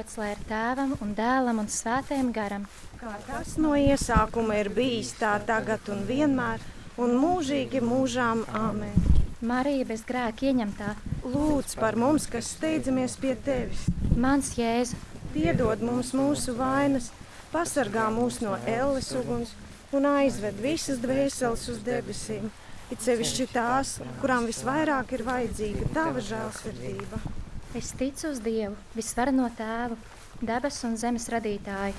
Gods 0.00 0.16
lai 0.16 0.30
ir 0.32 0.38
tēvam 0.48 0.94
un 1.04 1.10
dēlam 1.12 1.58
un 1.60 1.66
svētajam 1.68 2.30
garam. 2.32 2.62
Kā 2.96 3.10
tas 3.26 3.50
no 3.60 3.74
iesākuma 3.76 4.54
ir 4.56 4.70
bijis, 4.72 5.10
tā 5.18 5.34
tagad 5.44 5.90
un 5.92 6.06
vienmēr, 6.08 6.62
un 7.04 7.10
mūžīgi 7.20 7.82
mūžām. 7.84 8.40
Amen! 8.56 8.94
Marija 9.44 9.84
bez 9.90 10.06
grēka 10.08 10.46
ieņemtā, 10.48 10.94
Lūdz 11.34 11.76
par 11.82 11.98
mums, 12.00 12.24
kas 12.32 12.48
steidzamies 12.54 13.18
pie 13.20 13.34
tevis. 13.44 13.82
mans 14.16 14.54
Jēzu, 14.56 14.96
Piedod 15.34 15.84
mums 15.84 16.14
mūsu 16.16 16.56
vainas, 16.56 17.10
pasargā 17.52 18.06
mūs 18.16 18.40
no 18.40 18.56
elles 18.64 19.12
uguns 19.20 19.52
un 19.92 20.08
aizved 20.14 20.64
visas 20.64 21.02
dvēseles 21.04 21.66
uz 21.74 21.84
debesīm. 21.90 22.48
It 22.88 23.04
sevišķi 23.04 23.50
tās, 23.52 23.98
kurām 24.24 24.48
visvairāk 24.48 25.12
ir 25.12 25.28
vajadzīga 25.28 25.92
tava 25.92 26.24
žēlsirdība. 26.24 27.20
Es 27.74 27.92
ticu 27.94 28.30
uz 28.32 28.40
Dievu, 28.42 28.74
visvarano 28.96 29.46
tēvu, 29.54 29.96
debesu 30.42 30.88
un 30.88 30.96
zemes 30.98 31.28
radītāju, 31.30 31.94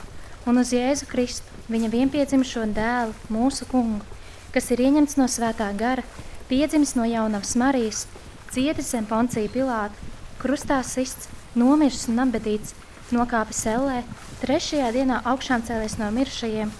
un 0.49 0.59
uz 0.59 0.73
Jēzu 0.75 1.07
Kristu, 1.07 1.59
viņa 1.71 1.91
vienpiedzimušo 1.93 2.65
dēlu, 2.75 3.15
mūsu 3.31 3.67
kungu, 3.71 4.03
kas 4.51 4.67
ir 4.75 4.83
ieņemts 4.83 5.15
no 5.19 5.29
svētā 5.31 5.69
gara, 5.79 6.03
piedzimis 6.49 6.95
no 6.97 7.05
jaunavas 7.07 7.55
Marijas, 7.55 8.03
cietis 8.51 8.91
zem 8.91 9.07
poncija 9.07 9.51
Pilāta, 9.53 9.95
krustā 10.41 10.81
sists, 10.83 11.29
nomiris 11.55 12.09
un 12.11 12.19
apbedīts, 12.25 12.75
nokāpis 13.15 13.63
ellē, 13.71 14.01
trešajā 14.41 14.89
dienā 14.97 15.21
augšām 15.31 15.63
cēlies 15.67 15.95
no 16.01 16.09
mirušajiem, 16.11 16.73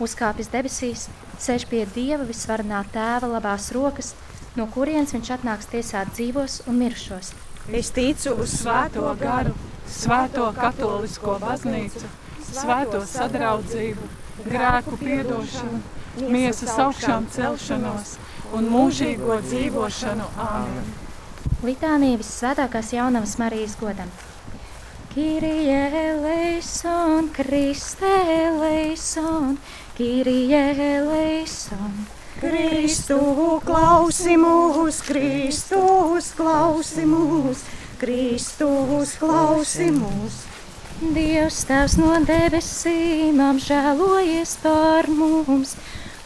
uzkāpis 0.00 0.48
debesīs, 0.54 1.08
sēž 1.36 1.68
pie 1.68 1.84
Dieva 1.92 2.24
visvarenā 2.24 2.80
tēva 2.94 3.28
labās 3.34 3.68
rokas, 3.76 4.14
no 4.56 4.64
kurienes 4.72 5.12
viņš 5.12 5.34
atnāks 5.36 5.68
tiesāt 5.74 6.16
dzīvos 6.16 6.62
un 6.66 6.80
mirušos. 6.80 7.34
Es 7.72 7.90
ticu 7.92 8.32
uz 8.40 8.54
svēto 8.62 9.10
garu, 9.20 9.52
Svēto 9.88 10.50
katolisko 10.52 11.38
baznīcu, 11.40 12.08
svēto 12.44 13.00
sadraudzību, 13.08 14.08
grēku 14.44 14.98
piedošanu, 15.00 15.80
miesas 16.28 16.74
augšām 16.84 17.28
celšanos 17.32 18.18
un 18.58 18.68
mūžīgo 18.72 19.38
dzīvošanu. 19.46 20.26
Āmen! 20.44 20.92
Litānija 21.64 22.20
visvētākās 22.20 22.92
jaunavas 22.94 23.38
Marijas 23.40 23.78
godam. 23.80 24.12
Kyrie 25.14 25.80
eleison, 25.88 27.32
Kriste 27.34 28.12
eleison, 28.36 29.56
Kyrie 29.96 30.62
eleison. 30.76 31.96
Kristu 32.38 33.58
klausi 33.66 34.36
mūs, 34.38 35.00
Kristus 35.02 36.28
klausi 36.38 37.02
mūs, 37.02 37.64
Kristus 37.98 39.16
klausi 39.18 39.88
mūs. 39.90 40.36
Dievs 41.16 41.64
tēvs 41.66 41.96
no 41.98 42.12
debesīm 42.22 43.42
apžēlojies 43.42 44.54
par 44.62 45.10
mums, 45.10 45.74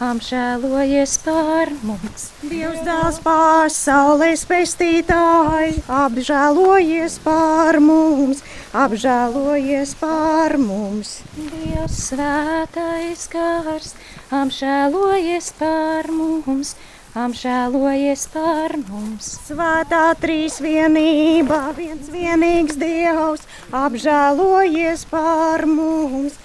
apžēlojies 0.03 1.12
par 1.23 1.71
mums. 1.87 2.25
Dievs 2.43 2.81
dēls 2.87 3.19
pasaules 3.23 4.43
pestītāji, 4.51 5.83
apžēlojies 5.87 7.19
par 7.23 7.79
mums, 7.85 8.43
apžēlojies 8.75 9.95
par 10.01 10.57
mums. 10.59 11.21
Dievs 11.37 12.01
svētais 12.09 13.29
gars, 13.31 13.95
apžēlojies 14.43 15.53
par 15.61 16.11
mums, 16.11 16.75
apžēlojies 17.15 18.27
par 18.35 18.77
mums. 18.83 19.33
Svētā 19.47 20.05
trīsvienība, 20.19 21.62
viens 21.79 22.11
vienīgs 22.11 22.81
Dievs, 22.81 23.47
apžēlojies 23.71 25.07
par 25.12 25.69
mums, 25.71 26.41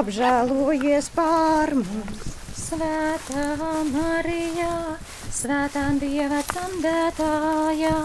apžēlojies 0.00 1.12
par 1.12 1.76
mums. 1.76 2.31
Svētā 2.72 3.66
Marijā, 3.84 4.96
svētā 5.28 5.80
Dieva 6.00 6.38
dzemdētājā, 6.48 7.96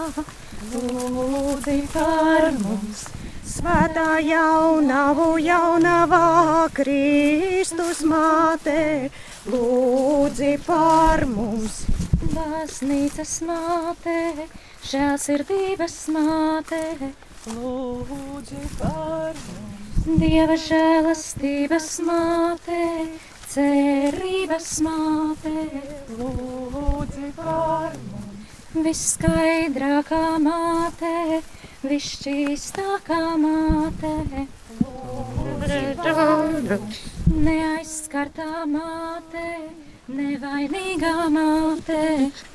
lūdzi 0.74 1.76
par 1.94 2.44
mums. 2.58 3.06
Svētā 3.48 4.18
jaunavu 4.20 5.38
jaunavā 5.40 6.68
Kristus 6.76 8.02
māte, 8.10 9.08
lūdzi 9.48 10.52
par 10.66 11.24
mums. 11.32 11.80
Baznīcas 12.34 13.38
māte, 13.48 14.18
žēlsirdības 14.90 15.96
māte, 16.12 16.84
lūdzi 17.56 18.68
par 18.76 19.32
mums. 19.32 19.88
Dieva 20.20 20.60
žēlastības 20.60 21.88
māte, 22.04 22.84
cerības 23.48 24.68
māte, 24.84 25.52
lūdzi 26.18 27.30
par 27.36 27.94
mums. 27.96 28.48
Viskaidrākā 28.84 30.24
māte, 30.44 31.40
visšķīstākā 31.88 33.22
māte, 33.40 34.12
neaizskartā 37.48 38.66
māte, 38.74 39.46
nevainīgā 40.20 41.16
māte, 41.32 42.02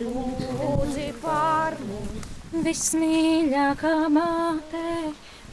lūdzi 0.03 1.09
par 1.25 1.79
mums. 1.89 2.31
Vismīļākā 2.69 3.97
māte, 4.13 4.87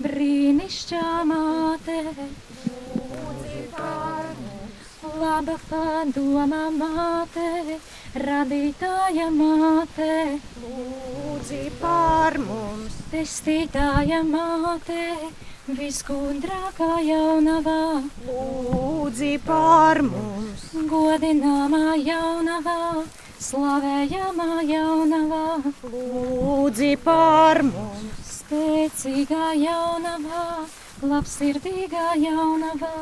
brīnišķā 0.04 1.04
māte. 1.32 2.00
Laba 5.20 5.54
padoma 5.68 6.58
māte, 6.72 7.76
radītāja 8.24 9.26
māte, 9.34 10.38
lūdzi 10.62 11.58
par 11.80 12.38
mums. 12.40 12.96
Pestītāja 13.10 14.22
māte, 14.24 15.02
visgudrākā 15.68 16.88
jaunavā, 17.04 18.00
lūdzi 18.30 19.34
par 19.44 20.00
mums. 20.08 20.64
Godināmā 20.94 21.98
jaunavā, 22.00 23.04
slavējamā 23.50 24.50
jaunavā, 24.72 25.46
lūdzi 25.84 26.94
par 27.04 27.60
mums. 27.68 28.36
Spēcīgā 28.40 29.52
jaunavā, 29.66 30.46
labsirdīgā 31.00 32.10
jaunavā, 32.20 32.92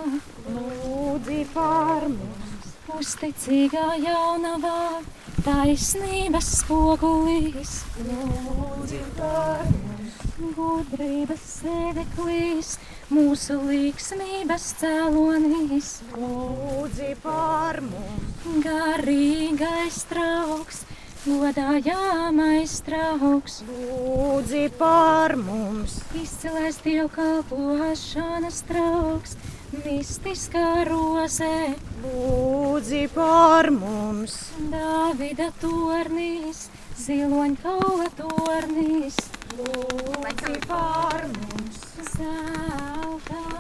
lūdzi 0.54 1.38
par 1.50 2.04
mums. 2.12 2.74
Uzticīgā 2.94 3.98
jaunavā, 4.00 5.02
taisnības 5.44 6.50
spogulis, 6.60 7.72
lūdzi 8.06 9.00
par 9.18 9.64
mums. 9.66 10.20
Gudrības 10.54 11.42
sēdeklīs, 11.58 12.76
mūsu 13.10 13.58
līksmības 13.66 14.68
cēlonis, 14.78 15.90
lūdzi 16.14 17.12
par 17.24 17.80
mums. 17.82 18.46
Garīgais 18.62 20.04
trauks, 20.12 20.84
godājāmais 21.28 22.74
trauks, 22.86 23.58
lūdzi 23.68 24.64
par 24.78 25.34
mums. 25.40 25.98
Izcilēs 26.16 26.80
dievkalpošanas 26.84 28.62
trauks, 28.68 29.36
mistiskā 29.84 30.84
rozē, 30.88 31.74
lūdzi 32.04 33.04
par 33.16 33.70
mums. 33.74 34.38
Dāvida 34.72 35.50
tornīs, 35.62 36.66
ziloņkaula 37.04 38.08
tornīs, 38.22 39.20
lūdzi 39.60 40.56
par 40.68 41.28
mums. 41.36 41.87
Zeltānās, 42.08 43.58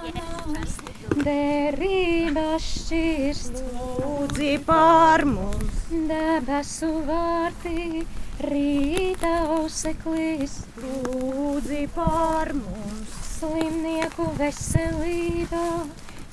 derības 1.26 2.64
šķirsts, 2.68 3.62
lūdzi 3.74 4.52
par 4.68 5.24
mums. 5.28 5.74
Debesu 6.08 6.90
vārtī, 7.08 8.04
rīta 8.48 9.32
auseklis, 9.58 10.54
lūdzi 10.80 11.82
par 11.96 12.52
mums. 12.56 13.16
Slimnieku 13.38 14.26
veselība, 14.40 15.64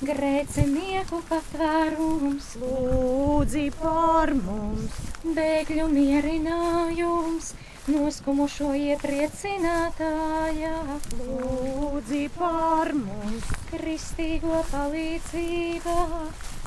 grēcinieku 0.02 1.20
patvērums, 1.28 2.46
lūdzi 2.62 3.66
par 3.76 4.32
mums. 4.40 4.96
Bēgļu 5.36 5.86
mierinājums, 5.92 7.52
noskumušo 7.86 8.72
iepriecinātājā, 8.74 10.72
lūdzi 11.18 12.22
par 12.34 12.90
mums. 12.98 13.46
Kristīgo 13.70 14.62
palīdzība, 14.72 15.94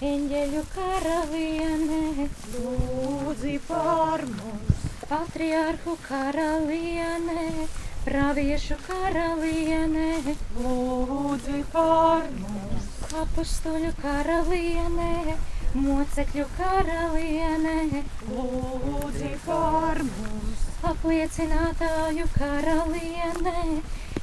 eņģeļu 0.09 0.63
karaliene, 0.75 2.27
lūdzi 2.53 3.57
par 3.67 4.23
mums. 4.31 4.87
Patriarhu 5.09 5.97
karaliene, 6.05 7.67
praviešu 8.05 8.79
karaliene, 8.87 10.35
lūdzi 10.61 11.63
par 11.75 12.31
mums. 12.39 12.89
Apustuļu 13.25 13.91
karaliene, 13.99 15.35
mocekļu 15.75 16.49
karaliene, 16.55 18.03
lūdzi 18.31 19.35
par 19.47 20.05
mums. 20.07 20.68
Apliecinātāju 20.79 22.23
karaliene, 22.31 23.81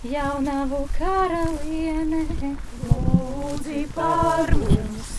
jaunavu 0.08 0.78
karaliene, 0.96 2.22
lūdzi 2.88 3.82
par 3.92 4.54
mums. 4.56 5.10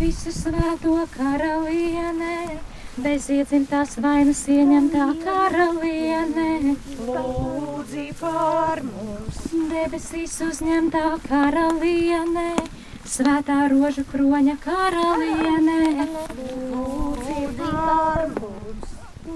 Visu 0.00 0.32
svēto 0.32 0.96
karaliene, 1.12 2.56
bez 2.96 3.28
iedzimtās 3.28 3.98
vainas 4.00 4.40
ieņemtā 4.48 5.10
karaliene, 5.20 6.76
lūdzi 7.04 8.08
par 8.22 8.80
mums. 8.88 9.44
Debesīs 9.52 10.40
uzņemtā 10.48 11.06
karaliene, 11.28 12.50
svētā 13.04 13.66
rožu 13.74 14.08
kroņa 14.08 14.56
karaliene, 14.64 15.80
lūdzi 16.72 17.50
par 17.60 18.30
mums. 18.32 18.55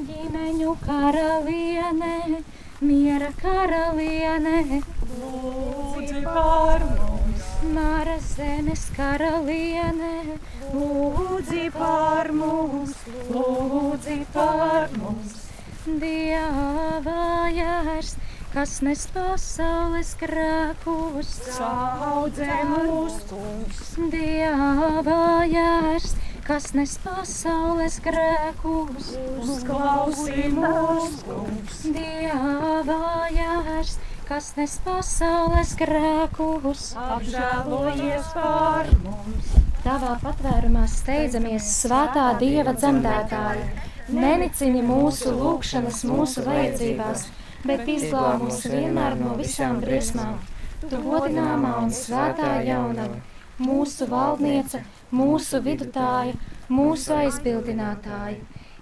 Ģimeņu 0.01 0.71
karaliene, 0.81 2.39
miera 2.81 3.29
karaliene, 3.41 4.81
lūdzi 5.11 6.23
par 6.25 6.85
mums. 6.89 7.49
Māra 7.75 8.15
zemes 8.25 8.87
karaliene, 8.97 10.39
lūdzi 10.73 11.67
par 11.75 12.33
mums, 12.33 12.97
lūdzi 13.29 14.17
par 14.33 14.89
mums. 14.97 15.37
Dieva 15.85 17.51
jērs, 17.53 18.15
kas 18.55 18.79
nes 18.87 19.05
pasaules 19.13 20.15
grēkus, 20.23 21.37
Saudzē 21.59 22.63
mūs, 22.73 23.21
kungs, 23.29 23.95
Dieva 24.17 25.23
jērs, 25.51 26.15
kas 26.51 26.73
nes 26.75 26.97
pasaules 26.99 28.01
grēkus, 28.03 29.13
uzklausī 29.39 30.49
mūs, 30.51 31.21
kungs, 31.23 31.77
Dieva 31.95 32.97
jērs, 33.31 33.93
kas 34.27 34.49
nes 34.57 34.75
pasaules 34.83 35.77
grēkus, 35.79 36.89
apžēlojies 37.05 38.33
par 38.35 38.91
mums. 39.05 39.55
Tavā 39.85 40.17
patvērumā 40.25 40.89
steidzamies, 40.91 41.71
svētā 41.85 42.27
Dieva 42.43 42.75
dzemdētāja, 42.75 43.71
nenicini 44.11 44.83
mūsu 44.83 45.31
lūgšanas, 45.39 46.03
mūsu 46.11 46.43
vajadzībās, 46.51 47.29
bet 47.63 47.87
izglāb 47.95 48.43
mūs 48.49 48.65
vienmēr 48.67 49.21
no 49.23 49.39
visām 49.39 49.79
briesmām. 49.85 50.41
Tu 50.83 50.99
godināmā 51.07 51.77
un 51.85 51.95
svētā 51.95 52.57
jaunava, 52.67 53.23
mūsu 53.63 54.11
valdniece, 54.11 54.83
mūsu 55.15 55.61
vidutāja, 55.65 56.35
mūsu 56.71 57.15
aizbildinātāja, 57.17 58.39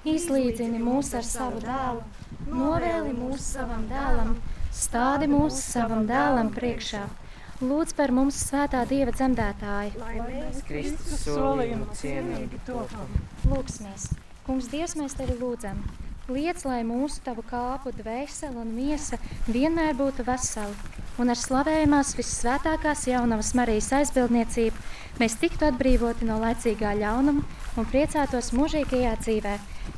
izlīdzini 0.09 0.81
mūs 0.83 1.12
ar 1.18 1.26
savu 1.26 1.62
dēlu, 1.64 2.03
novēli 2.53 3.14
mūs 3.16 3.53
savam 3.55 3.87
dēlam, 3.91 4.37
stādi 4.72 5.31
mūs 5.31 5.61
savam 5.62 6.07
dēlam 6.09 6.53
priekšā. 6.55 7.07
Lūdz 7.59 7.97
par 7.99 8.12
mums 8.14 8.37
svētā 8.47 8.85
Dieva 8.87 9.11
dzemdētāju. 9.11 9.99
Lai 9.99 10.20
mēs 10.22 10.61
Kristus 10.68 11.24
solījumu 11.24 11.89
cienīgi 11.99 12.61
topam. 12.68 13.16
Lūksimies! 13.51 14.12
Kungs, 14.47 14.70
Dievs, 14.70 14.95
mēs 15.01 15.18
tevi 15.18 15.35
lūdzam! 15.41 15.83
Liec, 16.29 16.59
lai 16.68 16.83
mūsu 16.85 17.22
tavu 17.24 17.41
kāpu, 17.49 17.89
dvēsele 17.97 18.61
un 18.61 18.68
miesa 18.76 19.16
vienmēr 19.49 19.95
būtu 19.97 20.26
veseli, 20.26 20.74
un 21.16 21.33
ar 21.33 21.39
slavējumās 21.41 22.11
vissvētākās 22.18 23.07
jaunavas 23.09 23.55
Marijas 23.57 23.89
aizbildniecību 23.97 25.22
mēs 25.22 25.39
tiktu 25.41 25.70
atbrīvoti 25.70 26.29
no 26.29 26.37
laicīgā 26.43 26.93
ļaunuma 27.01 27.47
un 27.81 27.89
priecātos 27.89 28.53
mūžīgajā 28.59 29.14
dzīvē 29.22 29.55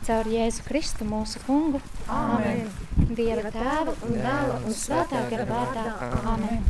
caur 0.06 0.30
Jēzu 0.30 0.68
Kristu 0.68 1.08
mūsu 1.10 1.42
kungu. 1.48 1.82
Āmen. 2.06 2.70
Dieva 3.10 3.50
tēva 3.50 3.98
un 4.06 4.14
dēla 4.22 4.62
un 4.62 4.78
svētā 4.84 5.26
gara 5.34 5.50
vārdā. 5.50 5.88
Āmen! 6.30 6.62